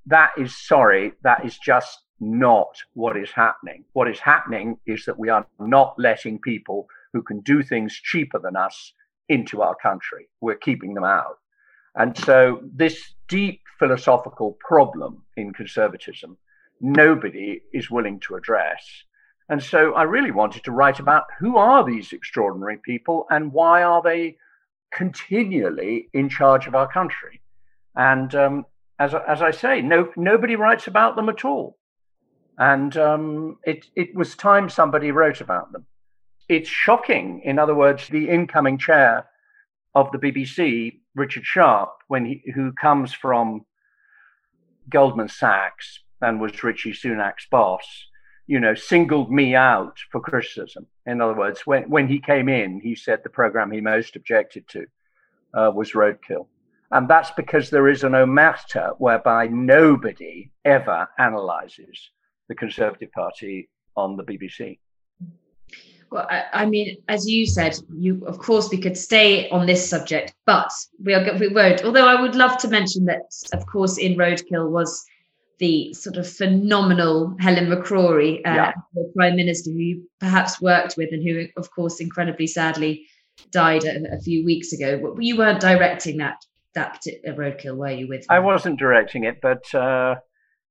[0.08, 3.84] that is sorry, that is just not what is happening.
[3.94, 8.40] What is happening is that we are not letting people who can do things cheaper
[8.40, 8.94] than us
[9.30, 10.30] into our country.
[10.42, 11.38] We're keeping them out.
[11.96, 16.38] And so, this deep philosophical problem in conservatism,
[16.80, 18.84] nobody is willing to address.
[19.50, 23.84] And so, I really wanted to write about who are these extraordinary people and why
[23.84, 24.38] are they
[24.92, 27.42] continually in charge of our country.
[27.96, 28.66] And um,
[29.00, 31.78] as, as I say, no, nobody writes about them at all.
[32.58, 35.86] And um, it, it was time somebody wrote about them.
[36.50, 39.28] It's shocking, in other words, the incoming chair
[39.94, 43.66] of the BBC, Richard Sharp, when he, who comes from
[44.90, 47.86] Goldman Sachs and was Rishi Sunak's boss,
[48.48, 50.88] you know, singled me out for criticism.
[51.06, 54.68] In other words, when, when he came in, he said the program he most objected
[54.70, 54.86] to
[55.54, 56.48] uh, was Roadkill.
[56.92, 62.12] And that's because there is an omerta whereby nobody ever analyzes
[62.48, 64.80] the Conservative Party on the BBC.
[66.10, 69.90] Well, I, I, mean, as you said, you of course we could stay on this
[69.90, 70.72] subject, but
[71.04, 71.84] we are we won't.
[71.84, 75.06] Although I would love to mention that, of course, in Roadkill was
[75.60, 78.72] the sort of phenomenal Helen McCrory, uh, yeah.
[78.94, 83.06] the Prime Minister, who you perhaps worked with and who, of course, incredibly sadly
[83.52, 85.16] died a, a few weeks ago.
[85.20, 86.38] You weren't directing that
[86.78, 88.08] that particular roadkill, were you?
[88.08, 90.16] With I wasn't directing it, but uh,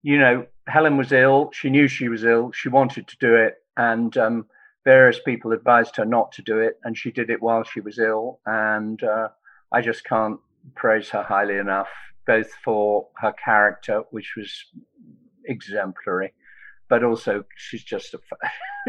[0.03, 1.51] you know, Helen was ill.
[1.53, 2.53] She knew she was ill.
[2.53, 4.47] She wanted to do it, and um,
[4.85, 7.99] various people advised her not to do it, and she did it while she was
[7.99, 8.41] ill.
[8.47, 9.29] And uh,
[9.73, 10.39] I just can't
[10.75, 11.89] praise her highly enough
[12.27, 14.65] both for her character, which was
[15.45, 16.35] exemplary,
[16.89, 18.19] but also she's just a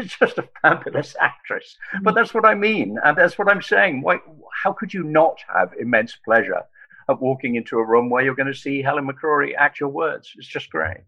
[0.00, 1.76] just a fabulous actress.
[2.02, 4.02] But that's what I mean, and that's what I'm saying.
[4.02, 4.18] Why?
[4.62, 6.62] How could you not have immense pleasure
[7.08, 10.32] at walking into a room where you're going to see Helen McCrory act your words?
[10.36, 10.98] It's just great.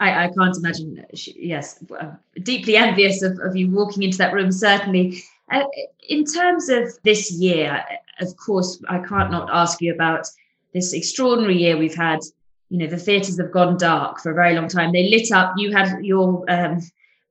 [0.00, 1.04] I, I can't imagine.
[1.12, 1.82] Yes,
[2.42, 4.50] deeply envious of, of you walking into that room.
[4.50, 5.64] Certainly, uh,
[6.08, 7.84] in terms of this year,
[8.20, 10.26] of course, I can't not ask you about
[10.72, 12.20] this extraordinary year we've had.
[12.70, 14.92] You know, the theatres have gone dark for a very long time.
[14.92, 15.52] They lit up.
[15.56, 16.80] You had your um,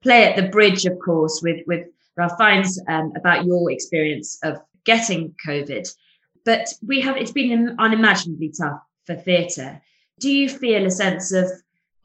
[0.02, 1.86] play at the Bridge, of course, with with
[2.16, 5.94] Ralph Fiennes um, about your experience of getting COVID.
[6.44, 9.80] But we have it's been unimaginably tough for theatre.
[10.20, 11.50] Do you feel a sense of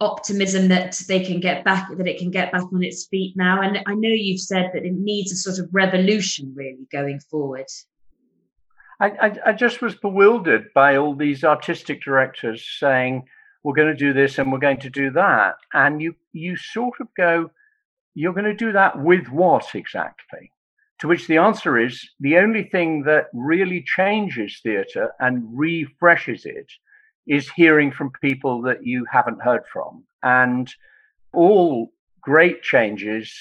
[0.01, 3.61] optimism that they can get back that it can get back on its feet now?
[3.61, 7.67] And I know you've said that it needs a sort of revolution really going forward.
[9.01, 13.23] I, I, I just was bewildered by all these artistic directors saying,
[13.63, 15.55] we're going to do this and we're going to do that.
[15.73, 17.51] And you, you sort of go,
[18.15, 20.51] you're going to do that with what exactly?
[20.99, 26.69] To which the answer is the only thing that really changes theatre and refreshes it
[27.25, 30.03] is hearing from people that you haven't heard from.
[30.23, 30.73] And
[31.31, 33.33] all great changes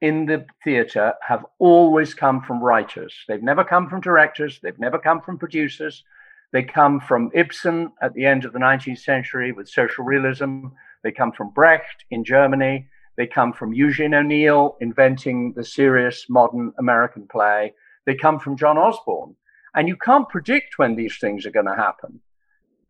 [0.00, 3.14] in the theatre have always come from writers.
[3.26, 6.04] They've never come from directors, they've never come from producers.
[6.52, 10.68] They come from Ibsen at the end of the 19th century with social realism.
[11.02, 12.88] They come from Brecht in Germany.
[13.18, 17.74] They come from Eugene O'Neill inventing the serious modern American play.
[18.06, 19.34] They come from John Osborne.
[19.74, 22.20] And you can't predict when these things are going to happen.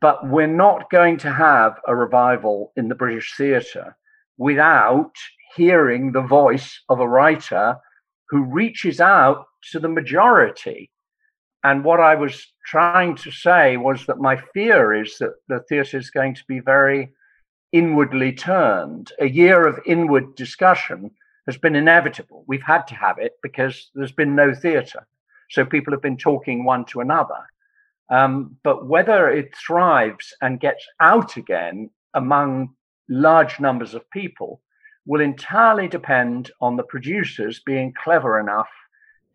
[0.02, 3.96] But we're not going to have a revival in the British theatre
[4.36, 5.12] without
[5.56, 7.76] hearing the voice of a writer
[8.28, 10.90] who reaches out to the majority.
[11.64, 15.96] And what I was trying to say was that my fear is that the theatre
[15.96, 17.14] is going to be very
[17.72, 19.12] inwardly turned.
[19.20, 21.10] A year of inward discussion
[21.46, 22.44] has been inevitable.
[22.46, 25.06] We've had to have it because there's been no theatre.
[25.50, 27.46] So people have been talking one to another.
[28.10, 32.74] Um, but whether it thrives and gets out again among
[33.08, 34.60] large numbers of people
[35.06, 38.68] will entirely depend on the producers being clever enough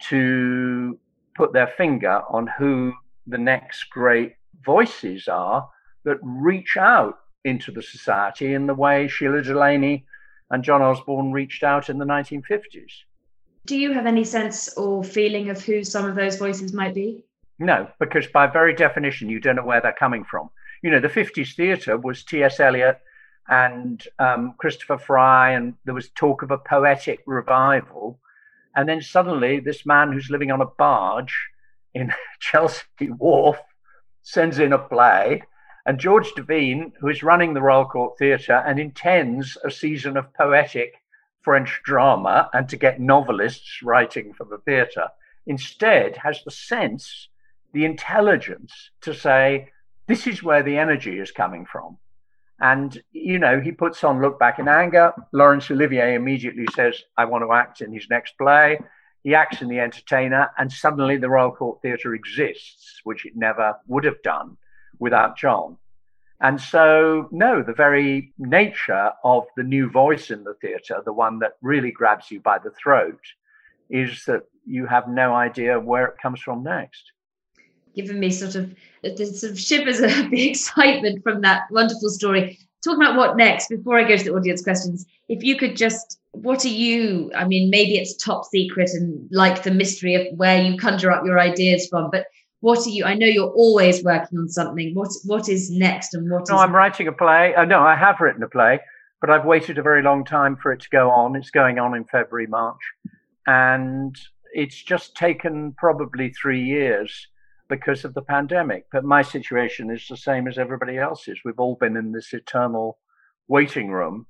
[0.09, 0.99] to
[1.35, 2.93] put their finger on who
[3.25, 5.67] the next great voices are
[6.05, 10.05] that reach out into the society in the way Shelagh Delaney
[10.49, 12.91] and John Osborne reached out in the 1950s.
[13.65, 17.23] Do you have any sense or feeling of who some of those voices might be?
[17.59, 20.49] No, because by very definition, you don't know where they're coming from.
[20.81, 22.59] You know, the 50s theatre was T.S.
[22.59, 22.99] Eliot
[23.47, 28.19] and um, Christopher Fry, and there was talk of a poetic revival.
[28.75, 31.33] And then suddenly, this man who's living on a barge
[31.93, 32.83] in Chelsea
[33.17, 33.57] Wharf
[34.23, 35.43] sends in a play.
[35.85, 40.33] And George Devine, who is running the Royal Court Theatre and intends a season of
[40.33, 40.93] poetic
[41.41, 45.09] French drama and to get novelists writing for the theatre,
[45.45, 47.27] instead has the sense,
[47.73, 49.69] the intelligence to say,
[50.07, 51.97] this is where the energy is coming from.
[52.61, 55.11] And, you know, he puts on Look Back in Anger.
[55.33, 58.79] Laurence Olivier immediately says, I want to act in his next play.
[59.23, 63.75] He acts in The Entertainer, and suddenly the Royal Court Theatre exists, which it never
[63.87, 64.57] would have done
[65.03, 65.77] without John.
[66.39, 71.39] And so, no, the very nature of the new voice in the theatre, the one
[71.39, 73.23] that really grabs you by the throat,
[73.89, 77.03] is that you have no idea where it comes from next.
[77.95, 78.65] given me sort of
[79.05, 82.57] uh, the sort of shivers of the excitement from that wonderful story.
[82.83, 86.19] Talking about what next, before I go to the audience questions, if you could just,
[86.31, 87.31] what are you?
[87.41, 91.25] I mean, maybe it's top secret and like the mystery of where you conjure up
[91.25, 92.25] your ideas from, but
[92.63, 93.03] what are you?
[93.03, 94.95] I know you're always working on something.
[94.95, 96.47] What what is next, and what?
[96.47, 97.53] No, I'm writing a play.
[97.53, 98.79] Uh, no, I have written a play,
[99.19, 101.35] but I've waited a very long time for it to go on.
[101.35, 102.79] It's going on in February, March,
[103.47, 104.15] and
[104.53, 107.27] it's just taken probably three years
[107.67, 108.85] because of the pandemic.
[108.93, 111.39] But my situation is the same as everybody else's.
[111.43, 112.97] We've all been in this eternal
[113.49, 114.25] waiting room.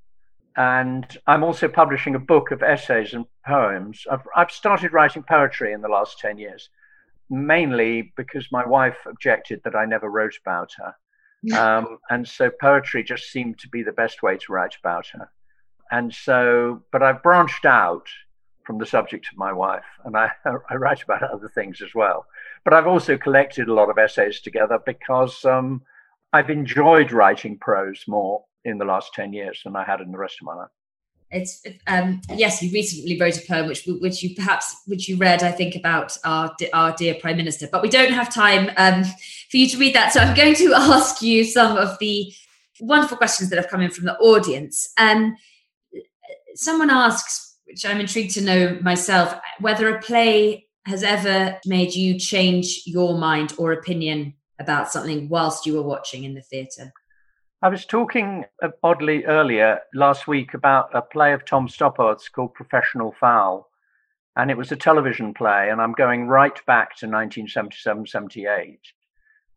[0.57, 4.05] And I'm also publishing a book of essays and poems.
[4.11, 6.69] I've, I've started writing poetry in the last 10 years,
[7.29, 10.95] mainly because my wife objected that I never wrote about her.
[11.57, 15.29] Um, and so poetry just seemed to be the best way to write about her.
[15.91, 18.07] And so, but I've branched out
[18.65, 20.31] from the subject of my wife, and I,
[20.69, 22.25] I write about other things as well.
[22.63, 25.81] But I've also collected a lot of essays together because um,
[26.31, 30.17] I've enjoyed writing prose more in the last 10 years than I had in the
[30.17, 30.69] rest of my life.
[31.33, 35.43] It's um, yes, you recently wrote a poem which which you perhaps which you read,
[35.43, 37.67] I think, about our our dear Prime Minister.
[37.71, 39.03] But we don't have time um,
[39.49, 42.33] for you to read that, so I'm going to ask you some of the
[42.79, 44.93] wonderful questions that have come in from the audience.
[44.97, 45.35] Um,
[46.55, 52.19] someone asks, which I'm intrigued to know myself, whether a play has ever made you
[52.19, 56.91] change your mind or opinion about something whilst you were watching in the theatre?
[57.63, 62.53] I was talking uh, oddly earlier last week about a play of Tom Stoppard's called
[62.53, 63.69] Professional Foul.
[64.35, 68.79] And it was a television play, and I'm going right back to 1977 78.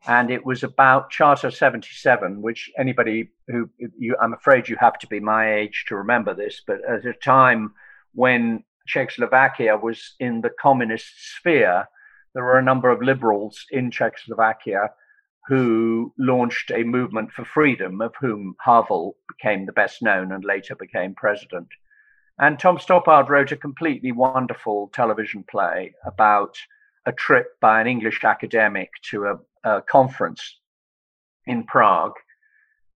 [0.07, 5.09] And it was about Charter 77, which anybody who you, I'm afraid you have to
[5.09, 7.74] be my age to remember this, but at a time
[8.14, 11.88] when Czechoslovakia was in the communist sphere,
[12.34, 14.90] there were a number of liberals in Czechoslovakia
[15.49, 20.74] who launched a movement for freedom, of whom Havel became the best known and later
[20.74, 21.68] became president.
[22.38, 26.57] And Tom Stoppard wrote a completely wonderful television play about
[27.07, 30.59] a trip by an English academic to a, a conference
[31.47, 32.14] in Prague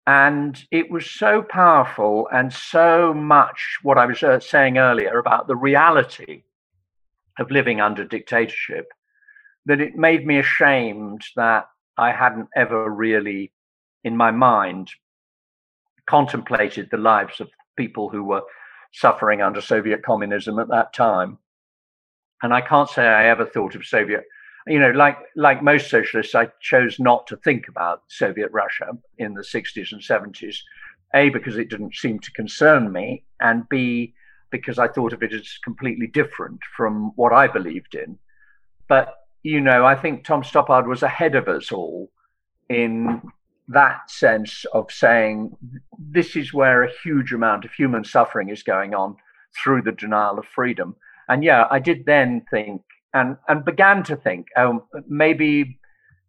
[0.09, 5.49] and it was so powerful and so much what I was uh, saying earlier about
[5.49, 6.45] the reality
[7.39, 8.87] of living under dictatorship
[9.67, 11.67] that it made me ashamed that
[11.99, 13.53] I hadn't ever really,
[14.05, 14.91] in my mind,
[16.07, 18.43] contemplated the lives of people who were
[18.93, 21.39] suffering under Soviet communism at that time.
[22.43, 24.25] And I can't say I ever thought of Soviet
[24.69, 29.35] you know, like like most socialists, I chose not to think about Soviet Russia in
[29.35, 30.57] the 60s and 70s.
[31.15, 34.15] A because it didn't seem to concern me, and B
[34.51, 38.19] because I thought of it as completely different from what I believed in.
[38.89, 42.11] But you know, I think Tom Stoppard was ahead of us all
[42.69, 43.23] in
[43.69, 45.57] that sense of saying
[45.99, 49.17] this is where a huge amount of human suffering is going on
[49.63, 50.97] through the denial of freedom.
[51.29, 52.83] And yeah, I did then think
[53.15, 55.79] and and began to think, oh, maybe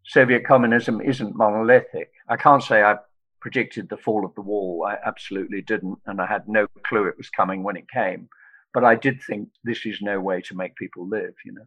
[0.05, 2.12] Soviet communism isn't monolithic.
[2.28, 2.97] I can't say I
[3.41, 4.86] predicted the fall of the wall.
[4.88, 8.30] I absolutely didn't, and I had no clue it was coming when it came.
[8.74, 11.66] But I did think this is no way to make people live, you know.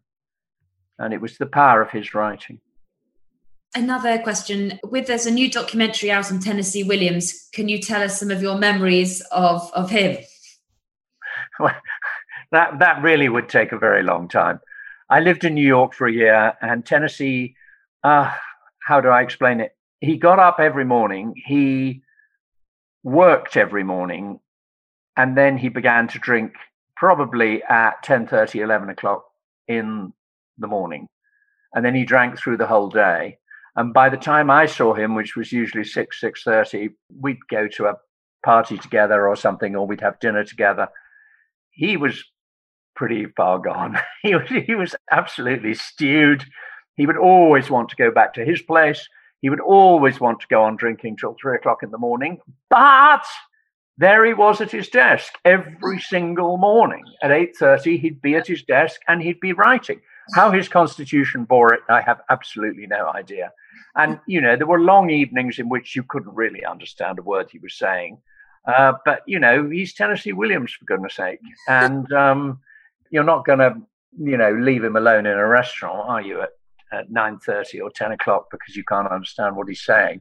[0.98, 2.60] And it was the power of his writing.
[3.74, 8.20] Another question: With there's a new documentary out on Tennessee Williams, can you tell us
[8.20, 10.18] some of your memories of of him?
[11.60, 11.74] Well,
[12.50, 14.60] that that really would take a very long time.
[15.08, 17.56] I lived in New York for a year, and Tennessee.
[18.02, 18.34] Uh,
[18.86, 19.76] how do I explain it?
[20.00, 21.34] He got up every morning.
[21.36, 22.02] He
[23.02, 24.40] worked every morning,
[25.16, 26.54] and then he began to drink
[26.96, 29.24] probably at 10 30, 11 o'clock
[29.68, 30.12] in
[30.58, 31.08] the morning.
[31.74, 33.38] And then he drank through the whole day.
[33.76, 36.90] And by the time I saw him, which was usually 6, 6.30,
[37.20, 37.96] we'd go to a
[38.44, 40.88] party together or something, or we'd have dinner together.
[41.70, 42.22] He was
[42.94, 43.98] pretty far gone.
[44.22, 46.44] he was he was absolutely stewed.
[46.96, 49.08] He would always want to go back to his place.
[49.40, 52.38] He would always want to go on drinking till three o'clock in the morning.
[52.68, 53.24] But
[53.98, 58.62] there he was at his desk every single morning at 8.30 he'd be at his
[58.62, 60.00] desk and he'd be writing
[60.34, 63.52] how his constitution bore it i have absolutely no idea.
[63.94, 67.48] And you know there were long evenings in which you couldn't really understand a word
[67.50, 68.18] he was saying.
[68.66, 71.40] Uh, but you know he's tennessee williams for goodness sake.
[71.68, 72.60] And um,
[73.12, 73.76] you're not going to,
[74.18, 76.50] you know, leave him alone in a restaurant, are you, at,
[76.92, 80.20] at 9.30 or 10 o'clock because you can't understand what he's saying?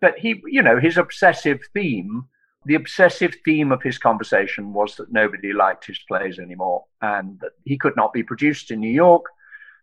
[0.00, 2.24] But he, you know, his obsessive theme,
[2.64, 7.52] the obsessive theme of his conversation was that nobody liked his plays anymore and that
[7.64, 9.24] he could not be produced in New York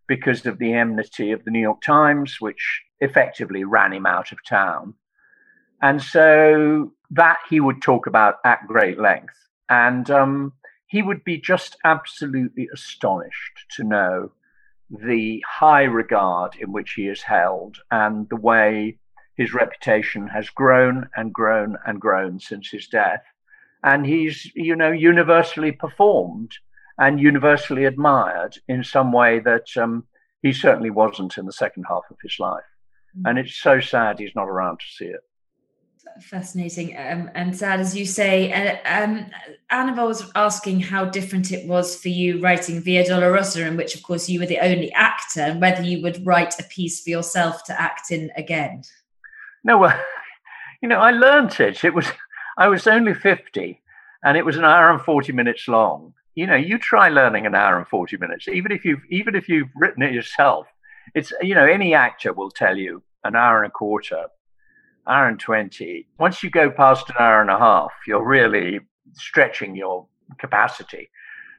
[0.07, 4.43] because of the enmity of the New York Times, which effectively ran him out of
[4.47, 4.93] town.
[5.82, 9.36] And so that he would talk about at great length.
[9.69, 10.53] And um,
[10.88, 14.32] he would be just absolutely astonished to know
[14.89, 18.97] the high regard in which he is held and the way
[19.39, 23.23] his reputation has grown and grown and grown since his death.
[23.85, 26.51] And he's, you know, universally performed
[26.97, 30.03] and universally admired in some way that um,
[30.41, 32.69] he certainly wasn't in the second half of his life.
[33.17, 33.27] Mm-hmm.
[33.27, 35.21] And it's so sad he's not around to see it.
[36.21, 38.51] Fascinating um, and sad, as you say.
[38.51, 39.25] Uh, um,
[39.69, 44.03] Annabelle was asking how different it was for you writing Via Dolorosa, in which, of
[44.03, 47.63] course, you were the only actor, and whether you would write a piece for yourself
[47.65, 48.81] to act in again.
[49.64, 49.99] No, well,
[50.82, 51.84] you know, I learned it.
[51.84, 52.07] It was
[52.57, 53.82] I was only fifty,
[54.24, 56.14] and it was an hour and forty minutes long.
[56.36, 59.49] You know, you try learning an hour and forty minutes, even if you've even if
[59.49, 60.68] you've written it yourself.
[61.16, 64.26] It's you know, any actor will tell you an hour and a quarter,
[65.07, 66.07] hour and twenty.
[66.20, 68.80] Once you go past an hour and a half, you're really
[69.14, 70.07] stretching your
[70.38, 71.10] capacity.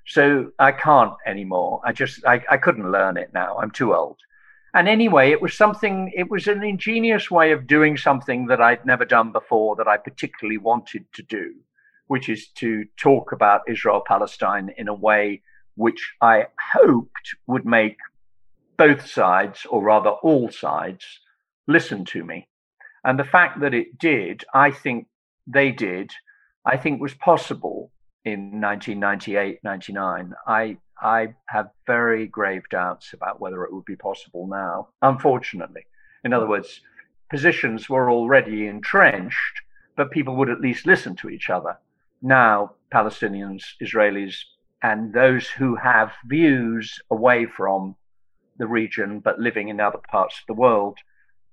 [0.07, 1.81] So I can't anymore.
[1.85, 3.59] I just I, I couldn't learn it now.
[3.59, 4.19] I'm too old.
[4.75, 8.87] And anyway, it was something, it was an ingenious way of doing something that I'd
[8.87, 11.55] never done before that I particularly wanted to do,
[12.07, 15.43] which is to talk about Israel Palestine in a way
[15.75, 17.97] which I hoped would make
[18.77, 21.05] both sides, or rather all sides,
[21.67, 22.49] listen to me.
[23.05, 25.07] And the fact that it did, I think
[25.47, 26.13] they did,
[26.65, 27.91] I think was possible
[28.25, 30.35] in 1998, 99.
[30.47, 35.87] I I have very grave doubts about whether it would be possible now, unfortunately.
[36.25, 36.81] In other words,
[37.31, 39.63] positions were already entrenched,
[39.97, 41.79] but people would at least listen to each other.
[42.21, 44.37] Now, Palestinians, Israelis,
[44.83, 47.97] and those who have views away from
[48.59, 50.99] the region but living in other parts of the world,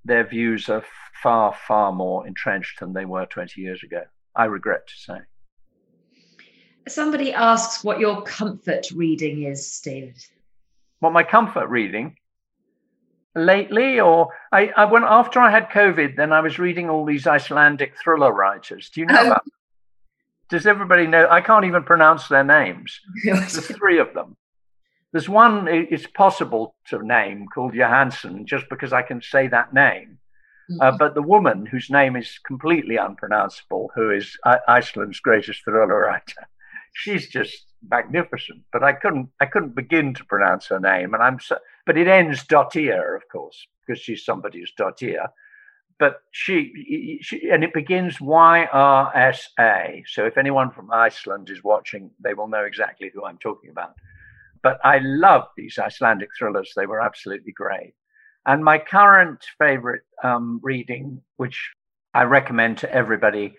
[0.03, 0.83] their views are
[1.21, 4.03] far, far more entrenched than they were 20 years ago.
[4.35, 5.19] I regret to say.
[6.87, 10.15] Somebody asks what your comfort reading is, David.
[10.99, 12.17] What my comfort reading?
[13.35, 17.27] Lately, or I, I went after I had COVID, then I was reading all these
[17.27, 18.89] Icelandic thriller writers.
[18.89, 19.29] Do you know oh.
[19.29, 19.43] that?
[20.49, 21.27] Does everybody know?
[21.29, 22.99] I can't even pronounce their names.
[23.25, 24.35] the three of them.
[25.11, 30.17] There's one it's possible to name called Johansson, just because I can say that name.
[30.69, 30.81] Mm-hmm.
[30.81, 36.47] Uh, but the woman whose name is completely unpronounceable, who is Iceland's greatest thriller writer,
[36.97, 38.61] she's just magnificent.
[38.73, 42.07] But I couldn't I couldn't begin to pronounce her name, and I'm so, but it
[42.07, 45.27] ends Dottir, of course, because she's somebody's Dottir.
[45.99, 50.03] But she, she and it begins Y R S A.
[50.07, 53.93] So if anyone from Iceland is watching, they will know exactly who I'm talking about.
[54.61, 57.93] But I love these Icelandic thrillers; they were absolutely great.
[58.45, 61.59] And my current favorite um, reading, which
[62.13, 63.55] I recommend to everybody,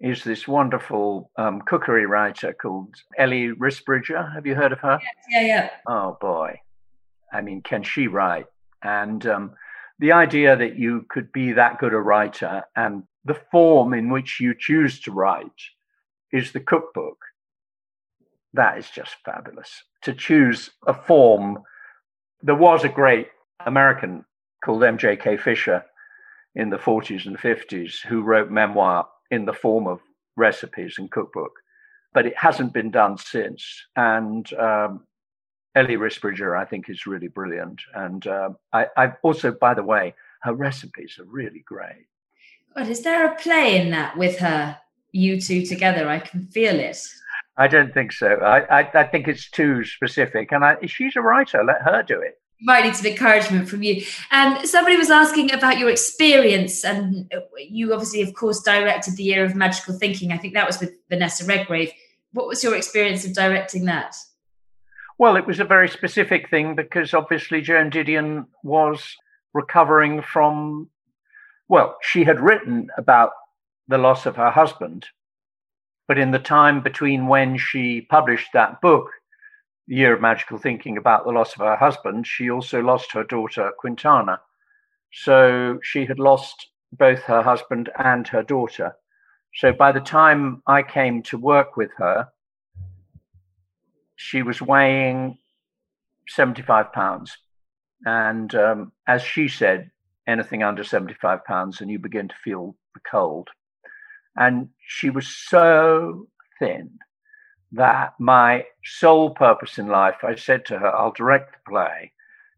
[0.00, 4.34] is this wonderful um, cookery writer called Ellie Risbridger.
[4.34, 4.98] Have you heard of her?
[5.28, 5.46] Yeah, yeah.
[5.46, 5.70] yeah.
[5.86, 6.60] Oh boy,
[7.32, 8.46] I mean, can she write?
[8.82, 9.52] And um,
[9.98, 14.40] the idea that you could be that good a writer and the form in which
[14.40, 15.50] you choose to write
[16.32, 17.18] is the cookbook.
[18.54, 19.82] That is just fabulous.
[20.02, 21.58] To choose a form,
[22.42, 23.28] there was a great
[23.66, 24.24] American
[24.64, 25.36] called M.J.K.
[25.36, 25.84] Fisher
[26.54, 30.00] in the 40s and 50s who wrote memoir in the form of
[30.36, 31.52] recipes and cookbook,
[32.12, 33.64] but it hasn't been done since.
[33.96, 35.04] And um,
[35.74, 37.80] Ellie Risbridger, I think, is really brilliant.
[37.94, 42.06] And uh, I, I've also, by the way, her recipes are really great.
[42.74, 44.78] But is there a play in that with her,
[45.12, 46.08] you two together?
[46.08, 46.98] I can feel it.
[47.56, 48.28] I don't think so.
[48.28, 50.52] I, I, I think it's too specific.
[50.52, 51.62] And I, she's a writer.
[51.62, 54.04] Let her do it might need some encouragement from you.
[54.30, 59.44] And somebody was asking about your experience, and you obviously, of course, directed the Year
[59.44, 60.32] of Magical Thinking.
[60.32, 61.92] I think that was with Vanessa Redgrave.
[62.32, 64.14] What was your experience of directing that?
[65.18, 69.16] Well, it was a very specific thing because obviously Joan Didion was
[69.52, 70.88] recovering from,
[71.68, 73.32] well, she had written about
[73.88, 75.06] the loss of her husband.
[76.08, 79.10] But in the time between when she published that book
[79.90, 83.72] year of magical thinking about the loss of her husband, she also lost her daughter,
[83.76, 84.40] Quintana.
[85.12, 88.94] So she had lost both her husband and her daughter.
[89.56, 92.28] So by the time I came to work with her,
[94.14, 95.38] she was weighing
[96.28, 97.36] 75 pounds.
[98.06, 99.90] And um, as she said,
[100.28, 103.48] anything under 75 pounds, and you begin to feel the cold.
[104.36, 106.28] And she was so
[106.60, 106.98] thin
[107.72, 112.12] that my sole purpose in life, I said to her, I'll direct the play,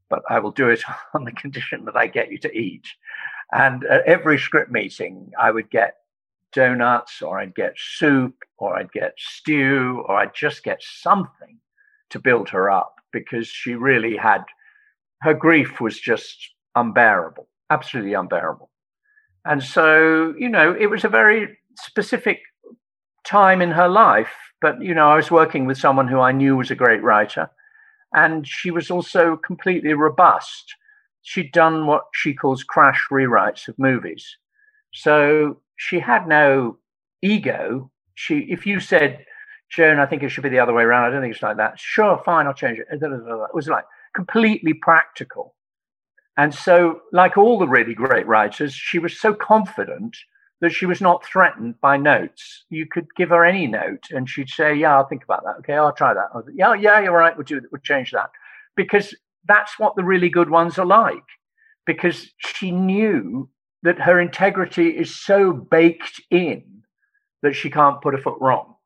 [0.08, 0.82] but I will do it
[1.14, 2.86] on the condition that I get you to eat.
[3.52, 5.96] And at every script meeting, I would get
[6.52, 11.58] donuts or I'd get soup or I'd get stew or I'd just get something
[12.10, 14.44] to build her up because she really had
[15.22, 18.70] her grief was just unbearable, absolutely unbearable.
[19.44, 22.40] And so, you know, it was a very specific
[23.24, 24.32] time in her life.
[24.60, 27.50] But, you know, I was working with someone who I knew was a great writer.
[28.14, 30.74] And she was also completely robust.
[31.22, 34.36] She'd done what she calls crash rewrites of movies.
[34.92, 36.78] So she had no
[37.22, 37.90] ego.
[38.14, 39.24] She, if you said,
[39.70, 41.04] Joan, I think it should be the other way around.
[41.04, 41.80] I don't think it's like that.
[41.80, 42.86] Sure, fine, I'll change it.
[42.90, 45.54] It was like completely practical.
[46.36, 50.16] And so, like all the really great writers, she was so confident
[50.62, 52.64] that she was not threatened by notes.
[52.70, 55.56] You could give her any note and she'd say, Yeah, I'll think about that.
[55.58, 56.28] Okay, I'll try that.
[56.32, 57.36] I'll, yeah, yeah, you're right.
[57.36, 58.30] We'll do We'll change that.
[58.76, 61.24] Because that's what the really good ones are like.
[61.84, 63.50] Because she knew
[63.82, 66.62] that her integrity is so baked in
[67.42, 68.76] that she can't put a foot wrong.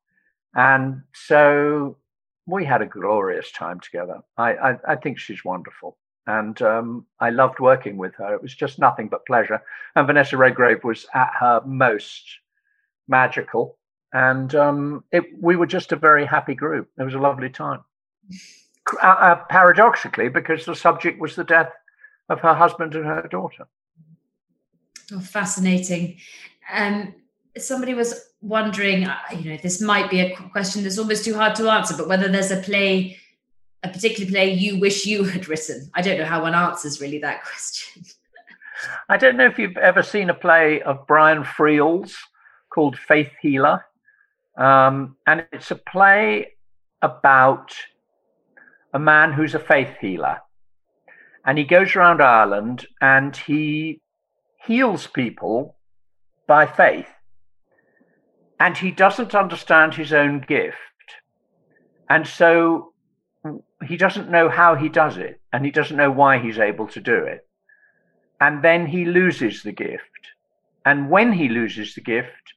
[0.55, 1.99] And so
[2.47, 4.21] we had a glorious time together.
[4.39, 8.35] I, I, I think she's wonderful and um, I loved working with her.
[8.35, 9.63] It was just nothing but pleasure.
[9.95, 12.25] And Vanessa Redgrave was at her most
[13.09, 13.79] magical,
[14.13, 16.89] and um, it, we were just a very happy group.
[16.99, 17.81] It was a lovely time.
[19.03, 21.73] Uh, uh, paradoxically, because the subject was the death
[22.29, 23.67] of her husband and her daughter.
[25.13, 26.19] Oh, fascinating.
[26.73, 27.13] Um,
[27.59, 31.57] somebody was wondering, uh, you know, this might be a question that's almost too hard
[31.57, 33.19] to answer, but whether there's a play
[33.87, 35.91] a particular play you wish you had written?
[35.95, 38.05] I don't know how one answers really that question.
[39.09, 42.17] I don't know if you've ever seen a play of Brian Friel's
[42.71, 43.85] called Faith Healer.
[44.57, 46.53] Um, and it's a play
[47.03, 47.75] about
[48.93, 50.39] a man who's a faith healer.
[51.45, 54.01] And he goes around Ireland and he
[54.65, 55.77] heals people
[56.47, 57.09] by faith.
[58.59, 60.77] And he doesn't understand his own gift.
[62.09, 62.93] And so
[63.87, 67.01] he doesn't know how he does it and he doesn't know why he's able to
[67.01, 67.47] do it.
[68.41, 70.03] And then he loses the gift.
[70.85, 72.53] And when he loses the gift,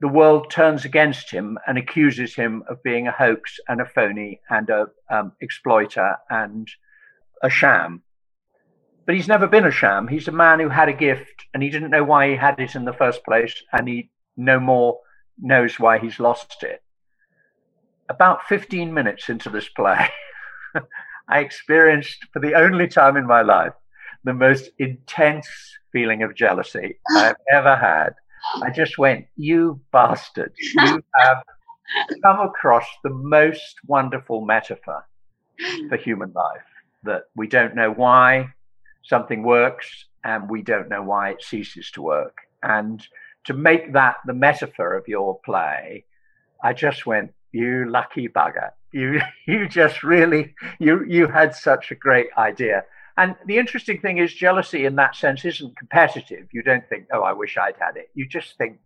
[0.00, 4.40] the world turns against him and accuses him of being a hoax and a phony
[4.50, 6.68] and a um, exploiter and
[7.42, 8.02] a sham.
[9.06, 10.08] But he's never been a sham.
[10.08, 12.74] He's a man who had a gift and he didn't know why he had it
[12.74, 14.98] in the first place, and he no more
[15.38, 16.82] knows why he's lost it.
[18.08, 20.08] About 15 minutes into this play,
[21.28, 23.72] I experienced for the only time in my life
[24.24, 25.48] the most intense
[25.92, 28.14] feeling of jealousy I've ever had.
[28.62, 31.42] I just went, You bastard, you have
[32.22, 35.06] come across the most wonderful metaphor
[35.88, 36.62] for human life
[37.04, 38.48] that we don't know why
[39.02, 42.38] something works and we don't know why it ceases to work.
[42.62, 43.06] And
[43.44, 46.04] to make that the metaphor of your play,
[46.62, 51.94] I just went, You lucky bugger you you just really you you had such a
[51.94, 52.84] great idea.
[53.16, 56.48] And the interesting thing is jealousy in that sense isn't competitive.
[56.52, 58.10] You don't think oh i wish i'd had it.
[58.14, 58.78] You just think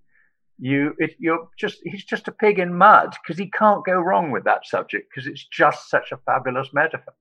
[0.58, 4.30] you it, you're just he's just a pig in mud because he can't go wrong
[4.30, 7.14] with that subject because it's just such a fabulous metaphor.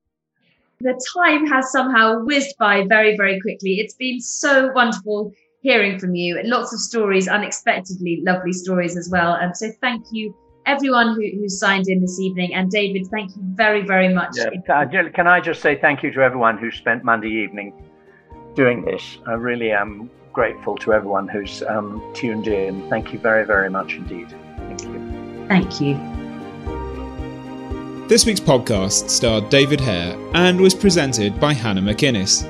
[0.79, 3.79] The time has somehow whizzed by very very quickly.
[3.79, 5.31] It's been so wonderful
[5.61, 6.39] hearing from you.
[6.43, 9.33] Lots of stories unexpectedly lovely stories as well.
[9.33, 10.35] And so thank you
[10.67, 12.53] everyone who, who signed in this evening.
[12.53, 14.35] And David, thank you very, very much.
[14.35, 14.49] Yeah.
[15.09, 17.73] Can I just say thank you to everyone who spent Monday evening
[18.53, 19.17] doing this?
[19.25, 22.87] I really am grateful to everyone who's um, tuned in.
[22.89, 24.27] Thank you very, very much indeed.
[24.57, 25.45] Thank you.
[25.47, 25.95] Thank you.
[28.07, 32.45] This week's podcast starred David Hare and was presented by Hannah McInnes.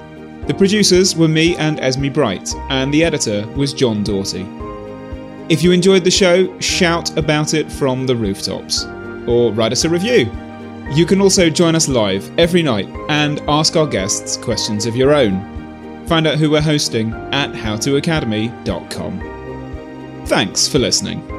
[0.47, 4.45] The producers were me and Esme Bright, and the editor was John Doughty.
[5.49, 8.83] If you enjoyed the show, shout about it from the rooftops
[9.27, 10.29] or write us a review.
[10.91, 15.13] You can also join us live every night and ask our guests questions of your
[15.13, 16.05] own.
[16.07, 20.25] Find out who we're hosting at howtoacademy.com.
[20.25, 21.36] Thanks for listening.